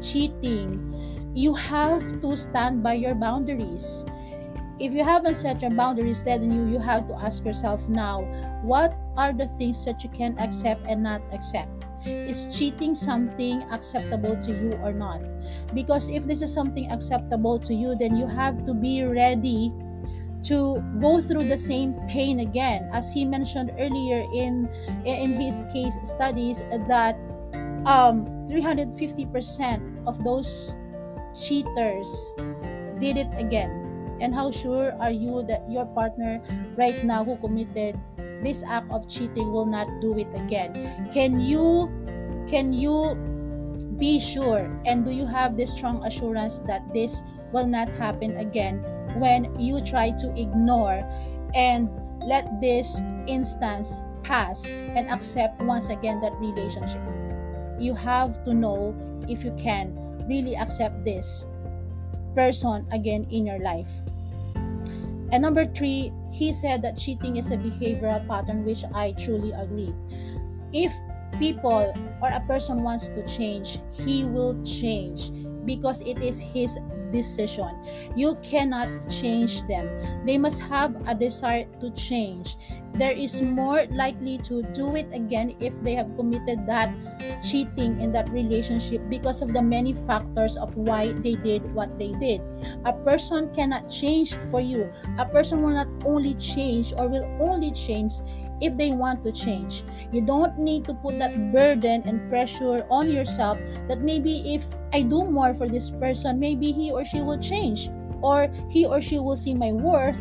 cheating, 0.00 0.92
you 1.34 1.54
have 1.54 2.02
to 2.20 2.36
stand 2.36 2.82
by 2.82 2.94
your 2.94 3.14
boundaries 3.14 4.04
if 4.80 4.92
you 4.92 5.04
haven't 5.04 5.34
set 5.34 5.62
your 5.62 5.70
boundaries 5.70 6.24
then 6.24 6.50
you 6.50 6.66
you 6.66 6.78
have 6.78 7.06
to 7.06 7.14
ask 7.22 7.44
yourself 7.44 7.88
now 7.88 8.22
what 8.62 8.98
are 9.16 9.32
the 9.32 9.46
things 9.54 9.84
that 9.84 10.02
you 10.02 10.10
can 10.10 10.36
accept 10.38 10.82
and 10.88 11.02
not 11.02 11.22
accept 11.32 11.83
is 12.06 12.48
cheating 12.50 12.94
something 12.94 13.62
acceptable 13.70 14.36
to 14.42 14.52
you 14.52 14.72
or 14.82 14.92
not. 14.92 15.20
Because 15.74 16.08
if 16.08 16.26
this 16.26 16.42
is 16.42 16.52
something 16.52 16.90
acceptable 16.90 17.58
to 17.60 17.74
you 17.74 17.96
then 17.98 18.16
you 18.16 18.26
have 18.26 18.64
to 18.66 18.74
be 18.74 19.04
ready 19.04 19.72
to 20.44 20.76
go 21.00 21.20
through 21.20 21.48
the 21.48 21.56
same 21.56 21.94
pain 22.08 22.40
again. 22.40 22.88
As 22.92 23.10
he 23.10 23.24
mentioned 23.24 23.72
earlier 23.78 24.24
in 24.34 24.68
in 25.04 25.40
his 25.40 25.62
case 25.72 25.96
studies 26.04 26.62
that 26.88 27.16
um 27.88 28.24
350% 28.48 28.94
of 30.06 30.22
those 30.24 30.76
cheaters 31.34 32.08
did 33.00 33.16
it 33.16 33.32
again. 33.36 33.84
And 34.20 34.34
how 34.34 34.52
sure 34.52 34.94
are 35.00 35.10
you 35.10 35.42
that 35.48 35.66
your 35.68 35.86
partner 35.86 36.40
right 36.76 37.02
now 37.04 37.24
who 37.24 37.36
committed 37.38 37.98
this 38.44 38.62
act 38.62 38.90
of 38.92 39.08
cheating 39.08 39.50
will 39.50 39.66
not 39.66 39.88
do 40.00 40.18
it 40.18 40.28
again. 40.34 41.08
Can 41.12 41.40
you 41.40 41.90
can 42.46 42.72
you 42.72 43.16
be 43.98 44.20
sure? 44.20 44.68
And 44.84 45.04
do 45.04 45.10
you 45.10 45.26
have 45.26 45.56
this 45.56 45.72
strong 45.72 46.04
assurance 46.04 46.60
that 46.68 46.92
this 46.92 47.24
will 47.52 47.66
not 47.66 47.88
happen 47.96 48.36
again 48.36 48.84
when 49.16 49.48
you 49.58 49.80
try 49.80 50.10
to 50.10 50.28
ignore 50.36 51.02
and 51.54 51.88
let 52.20 52.44
this 52.60 53.00
instance 53.26 53.98
pass 54.22 54.68
and 54.68 55.08
accept 55.08 55.62
once 55.62 55.88
again 55.88 56.20
that 56.20 56.34
relationship? 56.36 57.00
You 57.80 57.94
have 57.94 58.44
to 58.44 58.54
know 58.54 58.94
if 59.28 59.44
you 59.44 59.54
can 59.56 59.96
really 60.28 60.56
accept 60.56 61.04
this 61.04 61.46
person 62.34 62.86
again 62.92 63.26
in 63.30 63.46
your 63.46 63.58
life. 63.58 63.90
And 65.32 65.42
number 65.42 65.66
three, 65.66 66.12
he 66.34 66.52
said 66.52 66.82
that 66.82 66.98
cheating 66.98 67.36
is 67.36 67.52
a 67.52 67.56
behavioral 67.56 68.26
pattern, 68.26 68.64
which 68.64 68.84
I 68.92 69.12
truly 69.12 69.52
agree. 69.52 69.94
If 70.72 70.92
people 71.38 71.94
or 72.20 72.28
a 72.28 72.40
person 72.40 72.82
wants 72.82 73.08
to 73.08 73.24
change, 73.26 73.78
he 73.92 74.24
will 74.24 74.60
change 74.64 75.30
because 75.64 76.00
it 76.02 76.22
is 76.22 76.40
his 76.40 76.78
decision. 77.14 77.70
You 78.18 78.34
cannot 78.42 78.90
change 79.08 79.62
them. 79.70 79.86
They 80.26 80.36
must 80.36 80.60
have 80.66 80.94
a 81.06 81.14
desire 81.14 81.66
to 81.80 81.90
change. 81.94 82.56
There 82.94 83.14
is 83.14 83.42
more 83.42 83.86
likely 83.90 84.38
to 84.46 84.62
do 84.74 84.94
it 84.94 85.10
again 85.10 85.54
if 85.58 85.74
they 85.82 85.94
have 85.94 86.14
committed 86.14 86.62
that 86.66 86.94
cheating 87.42 88.00
in 88.00 88.12
that 88.12 88.30
relationship 88.30 89.02
because 89.10 89.42
of 89.42 89.52
the 89.52 89.62
many 89.62 89.94
factors 90.06 90.56
of 90.56 90.74
why 90.76 91.10
they 91.10 91.34
did 91.34 91.66
what 91.74 91.98
they 91.98 92.14
did. 92.22 92.40
A 92.86 92.92
person 92.92 93.50
cannot 93.54 93.90
change 93.90 94.34
for 94.50 94.60
you. 94.60 94.90
A 95.18 95.26
person 95.26 95.62
will 95.62 95.74
not 95.74 95.90
only 96.04 96.34
change 96.34 96.94
or 96.94 97.08
will 97.08 97.26
only 97.42 97.72
change 97.72 98.22
if 98.64 98.76
they 98.80 98.92
want 98.92 99.22
to 99.22 99.32
change. 99.32 99.84
You 100.10 100.24
don't 100.24 100.58
need 100.58 100.84
to 100.86 100.94
put 100.94 101.18
that 101.18 101.36
burden 101.52 102.02
and 102.08 102.24
pressure 102.30 102.86
on 102.90 103.12
yourself 103.12 103.60
that 103.88 104.00
maybe 104.00 104.54
if 104.56 104.64
I 104.92 105.02
do 105.02 105.24
more 105.24 105.52
for 105.52 105.68
this 105.68 105.90
person, 105.90 106.40
maybe 106.40 106.72
he 106.72 106.90
or 106.90 107.04
she 107.04 107.20
will 107.20 107.38
change 107.38 107.90
or 108.24 108.48
he 108.70 108.86
or 108.86 109.04
she 109.04 109.18
will 109.18 109.36
see 109.36 109.52
my 109.52 109.70
worth. 109.70 110.16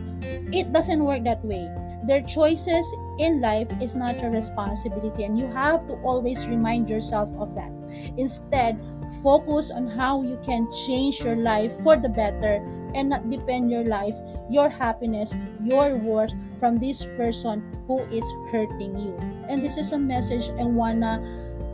It 0.51 0.73
doesn't 0.73 1.03
work 1.03 1.23
that 1.23 1.43
way. 1.45 1.71
Their 2.03 2.21
choices 2.21 2.83
in 3.17 3.39
life 3.39 3.71
is 3.79 3.95
not 3.95 4.19
your 4.19 4.29
responsibility, 4.29 5.23
and 5.23 5.39
you 5.39 5.47
have 5.47 5.87
to 5.87 5.93
always 6.03 6.47
remind 6.47 6.89
yourself 6.89 7.31
of 7.39 7.55
that. 7.55 7.71
Instead, 8.17 8.75
focus 9.23 9.71
on 9.71 9.87
how 9.87 10.21
you 10.21 10.37
can 10.43 10.67
change 10.85 11.23
your 11.23 11.37
life 11.37 11.71
for 11.79 11.95
the 11.95 12.09
better 12.09 12.59
and 12.93 13.07
not 13.07 13.29
depend 13.29 13.71
your 13.71 13.85
life, 13.85 14.19
your 14.49 14.67
happiness, 14.67 15.31
your 15.63 15.95
worth 15.95 16.35
from 16.63 16.79
this 16.79 17.03
person 17.19 17.59
who 17.91 17.99
is 18.07 18.23
hurting 18.47 18.95
you. 18.95 19.11
And 19.51 19.59
this 19.59 19.75
is 19.75 19.91
a 19.91 19.99
message 19.99 20.47
I 20.55 20.63
wanna 20.63 21.19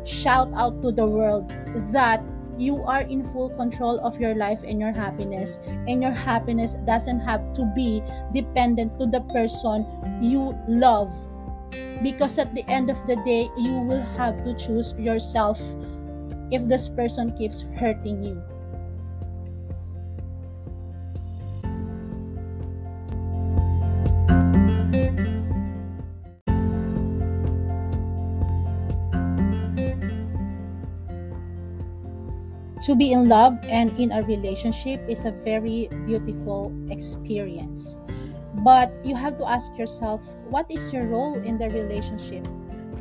shout 0.02 0.50
out 0.58 0.82
to 0.82 0.90
the 0.90 1.06
world 1.06 1.54
that 1.94 2.26
you 2.58 2.82
are 2.90 3.06
in 3.06 3.22
full 3.22 3.54
control 3.54 4.02
of 4.02 4.20
your 4.20 4.34
life 4.34 4.66
and 4.66 4.82
your 4.82 4.92
happiness 4.92 5.62
and 5.86 6.02
your 6.02 6.12
happiness 6.12 6.74
doesn't 6.90 7.22
have 7.22 7.54
to 7.54 7.70
be 7.78 8.02
dependent 8.34 8.98
to 8.98 9.06
the 9.06 9.22
person 9.30 9.86
you 10.18 10.58
love 10.66 11.14
because 12.02 12.42
at 12.42 12.50
the 12.58 12.66
end 12.66 12.90
of 12.90 12.98
the 13.06 13.16
day 13.30 13.46
you 13.62 13.78
will 13.86 14.02
have 14.18 14.42
to 14.42 14.58
choose 14.58 14.98
yourself 14.98 15.62
if 16.50 16.66
this 16.66 16.90
person 16.90 17.30
keeps 17.38 17.70
hurting 17.78 18.24
you. 18.24 18.42
To 32.90 32.98
be 32.98 33.14
in 33.14 33.30
love 33.30 33.54
and 33.70 33.94
in 34.02 34.10
a 34.10 34.26
relationship 34.26 34.98
is 35.06 35.30
a 35.30 35.32
very 35.46 35.94
beautiful 36.10 36.74
experience. 36.90 38.02
But 38.66 38.90
you 39.06 39.14
have 39.14 39.38
to 39.38 39.46
ask 39.46 39.78
yourself 39.78 40.26
what 40.50 40.66
is 40.74 40.90
your 40.90 41.06
role 41.06 41.38
in 41.38 41.62
the 41.62 41.70
relationship? 41.70 42.50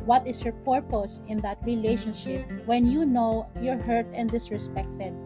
What 0.05 0.29
is 0.29 0.45
your 0.45 0.53
purpose 0.61 1.25
in 1.25 1.41
that 1.41 1.57
relationship 1.65 2.45
when 2.69 2.85
you 2.85 3.01
know 3.01 3.49
you're 3.65 3.81
hurt 3.81 4.05
and 4.13 4.29
disrespected? 4.29 5.17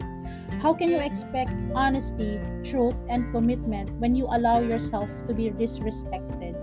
How 0.64 0.72
can 0.72 0.88
you 0.88 0.96
expect 0.96 1.52
honesty, 1.76 2.40
truth, 2.64 2.96
and 3.12 3.28
commitment 3.36 3.92
when 4.00 4.16
you 4.16 4.24
allow 4.32 4.64
yourself 4.64 5.12
to 5.28 5.36
be 5.36 5.52
disrespected? 5.52 6.56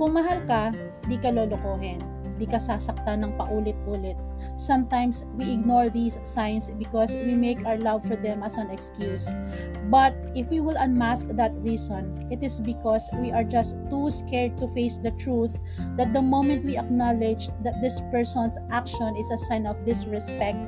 Kung 0.00 0.16
mahal 0.16 0.40
ka, 0.48 0.72
di 1.04 1.20
ka 1.20 1.28
lolokohin 1.28 2.15
di 2.38 2.46
ka 2.46 2.60
sasaktan 2.60 3.24
ng 3.24 3.32
paulit-ulit. 3.40 4.16
Sometimes, 4.56 5.24
we 5.36 5.52
ignore 5.52 5.88
these 5.88 6.20
signs 6.24 6.70
because 6.76 7.16
we 7.16 7.32
make 7.32 7.60
our 7.64 7.76
love 7.80 8.04
for 8.04 8.16
them 8.16 8.44
as 8.44 8.56
an 8.56 8.68
excuse. 8.70 9.32
But 9.88 10.12
if 10.34 10.48
we 10.48 10.60
will 10.60 10.76
unmask 10.76 11.28
that 11.36 11.52
reason, 11.60 12.12
it 12.30 12.42
is 12.42 12.60
because 12.60 13.08
we 13.20 13.32
are 13.32 13.44
just 13.44 13.76
too 13.88 14.10
scared 14.10 14.58
to 14.58 14.68
face 14.68 14.96
the 14.96 15.12
truth 15.16 15.56
that 15.96 16.12
the 16.12 16.22
moment 16.22 16.64
we 16.64 16.76
acknowledge 16.76 17.48
that 17.64 17.80
this 17.80 18.00
person's 18.12 18.58
action 18.70 19.16
is 19.16 19.30
a 19.30 19.38
sign 19.38 19.66
of 19.66 19.80
disrespect 19.84 20.58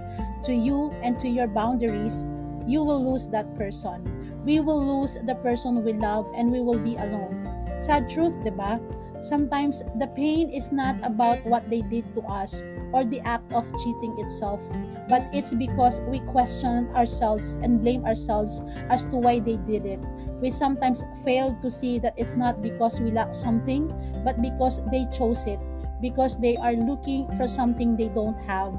to 0.44 0.52
you 0.54 0.92
and 1.02 1.18
to 1.20 1.28
your 1.28 1.48
boundaries, 1.48 2.26
you 2.68 2.84
will 2.84 3.00
lose 3.00 3.28
that 3.28 3.48
person. 3.56 4.04
We 4.44 4.60
will 4.60 4.80
lose 4.80 5.16
the 5.24 5.34
person 5.34 5.84
we 5.84 5.94
love 5.94 6.28
and 6.36 6.52
we 6.52 6.60
will 6.60 6.78
be 6.78 6.96
alone. 6.96 7.44
Sad 7.80 8.08
truth, 8.08 8.36
di 8.44 8.50
ba? 8.50 8.80
Sometimes 9.20 9.82
the 9.98 10.06
pain 10.14 10.50
is 10.50 10.70
not 10.70 10.96
about 11.02 11.44
what 11.44 11.68
they 11.70 11.82
did 11.82 12.04
to 12.14 12.22
us, 12.22 12.62
or 12.92 13.04
the 13.04 13.20
act 13.20 13.52
of 13.52 13.66
cheating 13.84 14.14
itself, 14.18 14.62
but 15.08 15.26
it's 15.32 15.52
because 15.52 16.00
we 16.08 16.20
question 16.20 16.88
ourselves 16.94 17.58
and 17.62 17.82
blame 17.82 18.04
ourselves 18.04 18.62
as 18.88 19.04
to 19.06 19.16
why 19.16 19.40
they 19.40 19.56
did 19.66 19.84
it. 19.84 20.00
We 20.40 20.50
sometimes 20.50 21.04
fail 21.24 21.58
to 21.62 21.70
see 21.70 21.98
that 21.98 22.14
it's 22.16 22.34
not 22.34 22.62
because 22.62 23.00
we 23.00 23.10
lack 23.10 23.34
something, 23.34 23.90
but 24.24 24.40
because 24.40 24.84
they 24.90 25.06
chose 25.12 25.46
it 25.46 25.60
because 26.00 26.38
they 26.38 26.56
are 26.56 26.74
looking 26.74 27.26
for 27.36 27.48
something 27.48 27.96
they 27.96 28.08
don't 28.08 28.38
have. 28.46 28.72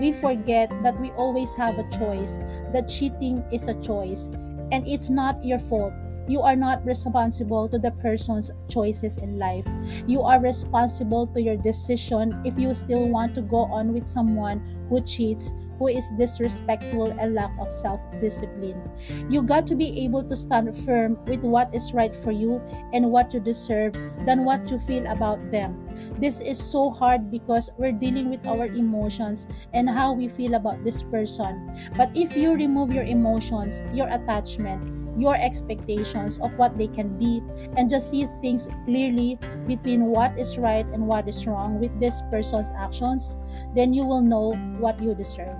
We 0.00 0.12
forget 0.12 0.70
that 0.82 0.98
we 1.00 1.10
always 1.12 1.54
have 1.54 1.78
a 1.78 1.88
choice, 1.90 2.38
that 2.72 2.88
cheating 2.88 3.44
is 3.52 3.68
a 3.68 3.74
choice, 3.80 4.30
and 4.72 4.86
it's 4.86 5.08
not 5.08 5.42
your 5.44 5.58
fault 5.58 5.94
you 6.28 6.40
are 6.40 6.56
not 6.56 6.84
responsible 6.84 7.68
to 7.68 7.78
the 7.78 7.90
person's 7.90 8.50
choices 8.68 9.18
in 9.18 9.38
life. 9.38 9.66
You 10.06 10.22
are 10.22 10.40
responsible 10.40 11.26
to 11.28 11.42
your 11.42 11.56
decision 11.56 12.40
if 12.44 12.58
you 12.58 12.72
still 12.74 13.08
want 13.08 13.34
to 13.34 13.42
go 13.42 13.64
on 13.66 13.92
with 13.92 14.06
someone 14.06 14.62
who 14.88 15.00
cheats, 15.00 15.52
who 15.78 15.88
is 15.88 16.08
disrespectful 16.16 17.10
and 17.18 17.34
lack 17.34 17.50
of 17.58 17.72
self-discipline. 17.72 18.80
You 19.28 19.42
got 19.42 19.66
to 19.66 19.74
be 19.74 20.04
able 20.04 20.22
to 20.22 20.36
stand 20.36 20.76
firm 20.76 21.18
with 21.26 21.40
what 21.40 21.74
is 21.74 21.92
right 21.92 22.14
for 22.14 22.30
you 22.30 22.62
and 22.92 23.10
what 23.10 23.34
you 23.34 23.40
deserve 23.40 23.92
than 24.24 24.44
what 24.44 24.70
you 24.70 24.78
feel 24.78 25.06
about 25.06 25.50
them. 25.50 25.84
This 26.18 26.40
is 26.40 26.58
so 26.58 26.90
hard 26.90 27.30
because 27.30 27.70
we're 27.76 27.92
dealing 27.92 28.30
with 28.30 28.46
our 28.46 28.66
emotions 28.66 29.48
and 29.72 29.90
how 29.90 30.12
we 30.12 30.28
feel 30.28 30.54
about 30.54 30.84
this 30.84 31.02
person. 31.02 31.74
But 31.96 32.10
if 32.14 32.36
you 32.36 32.54
remove 32.54 32.94
your 32.94 33.04
emotions, 33.04 33.82
your 33.92 34.08
attachment, 34.08 35.03
your 35.16 35.36
expectations 35.36 36.38
of 36.40 36.56
what 36.58 36.76
they 36.76 36.88
can 36.88 37.18
be 37.18 37.42
and 37.76 37.90
just 37.90 38.10
see 38.10 38.26
things 38.40 38.68
clearly 38.84 39.38
between 39.66 40.06
what 40.06 40.38
is 40.38 40.58
right 40.58 40.86
and 40.86 41.06
what 41.06 41.28
is 41.28 41.46
wrong 41.46 41.80
with 41.80 41.92
this 42.00 42.22
person's 42.30 42.72
actions, 42.76 43.38
then 43.74 43.92
you 43.94 44.04
will 44.04 44.22
know 44.22 44.52
what 44.78 45.00
you 45.00 45.14
deserve. 45.14 45.56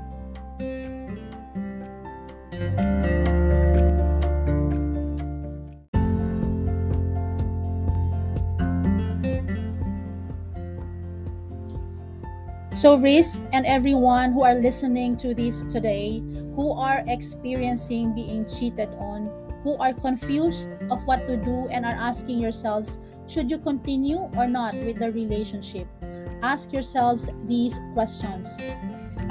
So, 12.75 12.99
Riz 12.99 13.41
and 13.53 13.65
everyone 13.67 14.33
who 14.33 14.43
are 14.43 14.57
listening 14.57 15.17
to 15.19 15.33
this 15.33 15.63
today, 15.63 16.19
who 16.59 16.73
are 16.75 17.05
experiencing 17.07 18.15
being 18.15 18.45
cheated 18.51 18.91
on, 18.99 19.31
who 19.65 19.77
are 19.79 19.95
confused 19.95 20.71
of 20.91 21.05
what 21.07 21.27
to 21.27 21.37
do 21.37 21.67
and 21.73 21.85
are 21.85 21.97
asking 21.97 22.39
yourselves, 22.39 23.01
should 23.27 23.51
you 23.51 23.57
continue 23.57 24.31
or 24.37 24.47
not 24.47 24.77
with 24.85 25.01
the 25.01 25.11
relationship? 25.11 25.89
Ask 26.43 26.73
yourselves 26.73 27.31
these 27.49 27.81
questions. 27.95 28.59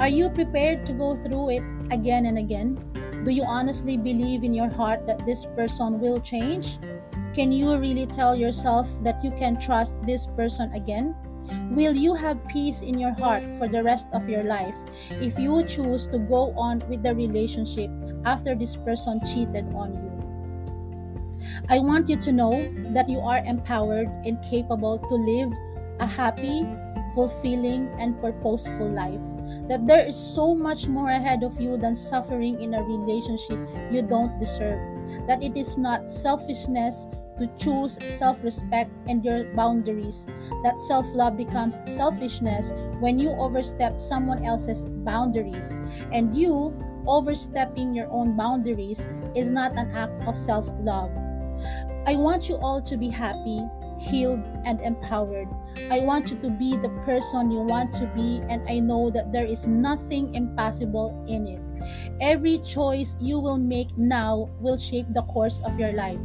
Are 0.00 0.08
you 0.08 0.28
prepared 0.28 0.84
to 0.86 0.92
go 0.92 1.16
through 1.22 1.50
it 1.50 1.62
again 1.92 2.26
and 2.26 2.36
again? 2.36 2.74
Do 3.24 3.30
you 3.30 3.44
honestly 3.44 3.96
believe 3.96 4.42
in 4.42 4.52
your 4.52 4.68
heart 4.68 5.06
that 5.06 5.24
this 5.24 5.46
person 5.46 6.00
will 6.00 6.20
change? 6.20 6.78
Can 7.32 7.52
you 7.52 7.78
really 7.78 8.04
tell 8.04 8.34
yourself 8.34 8.90
that 9.04 9.22
you 9.22 9.30
can 9.30 9.60
trust 9.60 10.02
this 10.02 10.26
person 10.26 10.72
again? 10.74 11.14
Will 11.70 11.94
you 11.94 12.14
have 12.14 12.42
peace 12.48 12.82
in 12.82 12.98
your 12.98 13.12
heart 13.12 13.44
for 13.58 13.68
the 13.68 13.82
rest 13.82 14.08
of 14.12 14.28
your 14.28 14.42
life 14.42 14.76
if 15.22 15.38
you 15.38 15.62
choose 15.64 16.08
to 16.08 16.18
go 16.18 16.52
on 16.56 16.82
with 16.88 17.02
the 17.02 17.14
relationship 17.14 17.90
after 18.24 18.54
this 18.54 18.76
person 18.76 19.20
cheated 19.24 19.72
on 19.74 19.94
you? 19.94 20.13
I 21.68 21.78
want 21.78 22.08
you 22.08 22.16
to 22.16 22.32
know 22.32 22.52
that 22.92 23.08
you 23.08 23.20
are 23.20 23.38
empowered 23.44 24.08
and 24.24 24.42
capable 24.42 24.98
to 24.98 25.14
live 25.14 25.52
a 26.00 26.06
happy, 26.06 26.66
fulfilling, 27.14 27.88
and 27.98 28.20
purposeful 28.20 28.90
life. 28.90 29.20
That 29.68 29.86
there 29.86 30.04
is 30.04 30.16
so 30.16 30.54
much 30.54 30.88
more 30.88 31.10
ahead 31.10 31.42
of 31.42 31.60
you 31.60 31.76
than 31.76 31.94
suffering 31.94 32.60
in 32.60 32.74
a 32.74 32.82
relationship 32.82 33.58
you 33.90 34.02
don't 34.02 34.38
deserve. 34.40 34.80
That 35.26 35.42
it 35.42 35.56
is 35.56 35.78
not 35.78 36.10
selfishness 36.10 37.06
to 37.38 37.50
choose 37.58 37.98
self 38.14 38.42
respect 38.44 38.90
and 39.08 39.24
your 39.24 39.44
boundaries. 39.54 40.26
That 40.62 40.80
self 40.80 41.06
love 41.14 41.36
becomes 41.36 41.80
selfishness 41.86 42.72
when 43.00 43.18
you 43.18 43.30
overstep 43.30 44.00
someone 44.00 44.44
else's 44.44 44.84
boundaries. 44.84 45.78
And 46.12 46.34
you 46.34 46.76
overstepping 47.06 47.94
your 47.94 48.10
own 48.10 48.36
boundaries 48.36 49.06
is 49.34 49.50
not 49.50 49.72
an 49.72 49.90
act 49.92 50.26
of 50.26 50.36
self 50.36 50.68
love 50.80 51.10
I 52.06 52.16
want 52.16 52.48
you 52.48 52.56
all 52.56 52.82
to 52.82 52.96
be 52.96 53.08
happy, 53.08 53.60
healed, 53.98 54.42
and 54.64 54.80
empowered. 54.80 55.48
I 55.90 56.00
want 56.00 56.30
you 56.30 56.36
to 56.38 56.50
be 56.50 56.76
the 56.76 56.90
person 57.04 57.50
you 57.50 57.60
want 57.60 57.92
to 57.94 58.06
be, 58.14 58.42
and 58.48 58.62
I 58.68 58.80
know 58.80 59.10
that 59.10 59.32
there 59.32 59.46
is 59.46 59.66
nothing 59.66 60.34
impossible 60.34 61.24
in 61.28 61.46
it. 61.46 61.62
Every 62.20 62.58
choice 62.58 63.16
you 63.20 63.38
will 63.38 63.58
make 63.58 63.96
now 63.96 64.50
will 64.60 64.76
shape 64.76 65.06
the 65.10 65.22
course 65.22 65.60
of 65.64 65.78
your 65.78 65.92
life, 65.92 66.20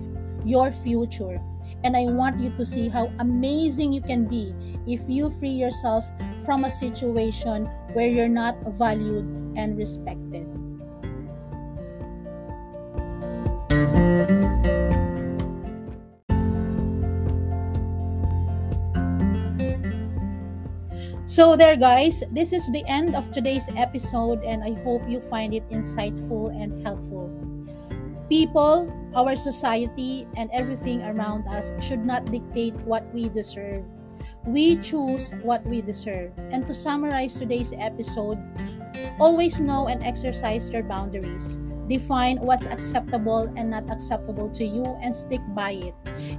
your 0.46 0.72
future. 0.72 1.40
And 1.84 1.96
I 1.96 2.06
want 2.06 2.42
you 2.42 2.50
to 2.58 2.66
see 2.66 2.90
how 2.90 3.12
amazing 3.20 3.94
you 3.94 4.02
can 4.02 4.26
be 4.26 4.54
if 4.88 5.02
you 5.08 5.30
free 5.30 5.56
yourself 5.56 6.06
from 6.44 6.66
a 6.66 6.72
situation 6.72 7.66
where 7.94 8.08
you're 8.08 8.28
not 8.28 8.58
valued 8.74 9.26
and 9.56 9.78
respected. 9.78 10.49
So, 21.30 21.54
there, 21.54 21.78
guys, 21.78 22.26
this 22.34 22.54
is 22.58 22.66
the 22.74 22.82
end 22.90 23.14
of 23.14 23.30
today's 23.30 23.70
episode, 23.78 24.42
and 24.42 24.66
I 24.66 24.74
hope 24.82 25.06
you 25.06 25.22
find 25.22 25.54
it 25.54 25.62
insightful 25.70 26.50
and 26.50 26.82
helpful. 26.82 27.30
People, 28.34 28.90
our 29.14 29.38
society, 29.38 30.26
and 30.34 30.50
everything 30.50 31.06
around 31.06 31.46
us 31.46 31.70
should 31.86 32.02
not 32.02 32.26
dictate 32.34 32.74
what 32.82 33.06
we 33.14 33.30
deserve. 33.30 33.86
We 34.50 34.82
choose 34.82 35.38
what 35.46 35.62
we 35.70 35.86
deserve. 35.86 36.34
And 36.50 36.66
to 36.66 36.74
summarize 36.74 37.38
today's 37.38 37.78
episode, 37.78 38.42
always 39.22 39.60
know 39.62 39.86
and 39.86 40.02
exercise 40.02 40.74
your 40.74 40.82
boundaries. 40.82 41.62
Define 41.90 42.38
what's 42.38 42.68
acceptable 42.68 43.52
and 43.58 43.72
not 43.72 43.90
acceptable 43.90 44.48
to 44.54 44.64
you 44.64 44.86
and 45.02 45.10
stick 45.10 45.42
by 45.58 45.72
it. 45.72 45.96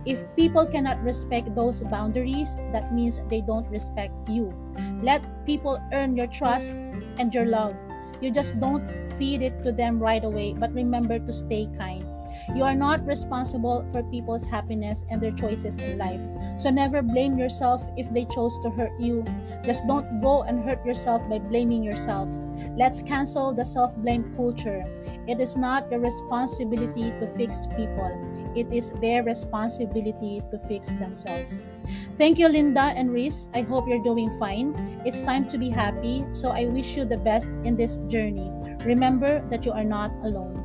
If 0.07 0.23
people 0.37 0.65
cannot 0.65 1.03
respect 1.03 1.55
those 1.55 1.83
boundaries, 1.83 2.57
that 2.73 2.95
means 2.95 3.21
they 3.29 3.43
don't 3.43 3.69
respect 3.69 4.15
you. 4.29 4.55
Let 5.03 5.21
people 5.45 5.83
earn 5.93 6.17
your 6.17 6.29
trust 6.29 6.71
and 7.19 7.35
your 7.35 7.47
love. 7.47 7.75
You 8.23 8.31
just 8.31 8.61
don't 8.61 8.87
feed 9.19 9.43
it 9.43 9.63
to 9.65 9.73
them 9.73 9.99
right 9.99 10.23
away, 10.23 10.55
but 10.55 10.73
remember 10.73 11.19
to 11.19 11.33
stay 11.33 11.69
kind. 11.77 12.07
You 12.55 12.65
are 12.65 12.75
not 12.75 13.07
responsible 13.07 13.87
for 13.93 14.03
people's 14.03 14.45
happiness 14.45 15.05
and 15.11 15.21
their 15.21 15.33
choices 15.33 15.77
in 15.77 15.99
life. 15.99 16.23
So 16.57 16.71
never 16.71 17.03
blame 17.03 17.39
yourself 17.39 17.83
if 17.97 18.13
they 18.13 18.25
chose 18.27 18.59
to 18.61 18.71
hurt 18.71 18.93
you. 18.99 19.25
Just 19.65 19.87
don't 19.87 20.21
go 20.21 20.43
and 20.43 20.65
hurt 20.65 20.85
yourself 20.85 21.23
by 21.29 21.39
blaming 21.39 21.83
yourself. 21.83 22.29
Let's 22.77 23.03
cancel 23.03 23.55
the 23.55 23.65
self 23.65 23.97
blame 23.97 24.35
culture. 24.37 24.85
It 25.27 25.41
is 25.41 25.57
not 25.57 25.91
your 25.91 26.01
responsibility 26.01 27.11
to 27.21 27.27
fix 27.37 27.67
people, 27.77 28.11
it 28.57 28.73
is 28.73 28.91
their 29.01 29.23
responsibility 29.23 30.43
to 30.51 30.59
fix 30.67 30.89
themselves. 30.99 31.63
Thank 32.19 32.39
you, 32.39 32.49
Linda 32.49 32.93
and 32.95 33.11
Riz. 33.11 33.49
I 33.55 33.63
hope 33.63 33.89
you're 33.89 34.03
doing 34.03 34.39
fine. 34.39 34.75
It's 35.05 35.23
time 35.23 35.47
to 35.49 35.59
be 35.59 35.71
happy, 35.71 36.25
so 36.33 36.51
I 36.51 36.67
wish 36.67 36.97
you 36.97 37.05
the 37.05 37.19
best 37.19 37.53
in 37.65 37.77
this 37.77 37.97
journey. 38.09 38.51
Remember 38.85 39.41
that 39.51 39.65
you 39.65 39.73
are 39.73 39.85
not 39.85 40.11
alone. 40.23 40.60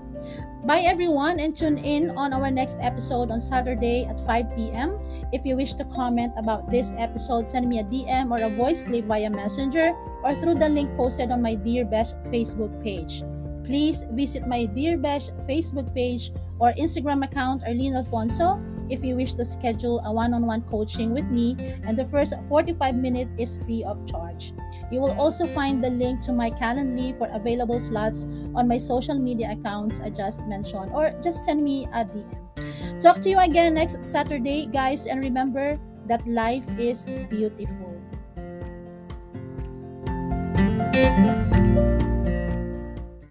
Bye 0.66 0.82
everyone 0.82 1.40
and 1.40 1.56
tune 1.56 1.78
in 1.78 2.10
on 2.18 2.34
our 2.34 2.50
next 2.50 2.82
episode 2.82 3.30
on 3.30 3.40
Saturday 3.40 4.10
at 4.10 4.18
5 4.26 4.58
p.m. 4.58 4.98
If 5.32 5.46
you 5.46 5.56
wish 5.56 5.78
to 5.78 5.86
comment 5.86 6.34
about 6.38 6.72
this 6.72 6.92
episode, 6.98 7.48
send 7.48 7.70
me 7.70 7.78
a 7.78 7.84
DM 7.84 8.34
or 8.34 8.42
a 8.42 8.50
voice 8.50 8.84
clip 8.84 9.06
via 9.06 9.30
Messenger 9.30 9.94
or 10.24 10.34
through 10.42 10.56
the 10.56 10.68
link 10.68 10.90
posted 10.98 11.30
on 11.30 11.44
my 11.44 11.54
Dear 11.54 11.86
Besh 11.86 12.18
Facebook 12.34 12.74
page. 12.82 13.22
Please 13.64 14.10
visit 14.10 14.48
my 14.48 14.66
Dear 14.66 14.98
Besh 14.98 15.30
Facebook 15.46 15.94
page 15.94 16.34
or 16.58 16.74
Instagram 16.82 17.24
account 17.24 17.62
Arlene 17.62 17.94
Alfonso 17.94 18.58
if 18.90 19.04
you 19.04 19.16
wish 19.16 19.34
to 19.34 19.46
schedule 19.46 20.02
a 20.06 20.12
one-on-one 20.12 20.62
coaching 20.64 21.14
with 21.14 21.28
me 21.28 21.56
and 21.86 21.98
the 21.98 22.06
first 22.06 22.34
45 22.50 22.96
minutes 22.96 23.32
is 23.38 23.58
free 23.64 23.84
of 23.84 24.06
charge. 24.06 24.54
You 24.92 25.02
will 25.02 25.20
also 25.20 25.48
find 25.48 25.84
the 25.84 25.90
link 25.90 26.22
to 26.22 26.34
my 26.34 26.50
Calendly 26.52 27.18
for 27.18 27.28
available 27.34 27.80
slots 27.80 28.26
on 28.54 28.68
my 28.68 28.78
social 28.78 29.16
media 29.16 29.52
accounts 29.52 30.00
I 30.00 30.10
just 30.10 30.42
mentioned 30.44 30.92
or 30.94 31.14
just 31.22 31.44
send 31.44 31.64
me 31.64 31.86
a 31.94 32.06
DM. 32.06 33.02
Talk 33.02 33.20
to 33.22 33.30
you 33.30 33.40
again 33.40 33.74
next 33.76 34.04
Saturday 34.06 34.66
guys 34.68 35.06
and 35.06 35.24
remember 35.24 35.80
that 36.08 36.26
life 36.28 36.66
is 36.78 37.06
beautiful. 37.30 37.96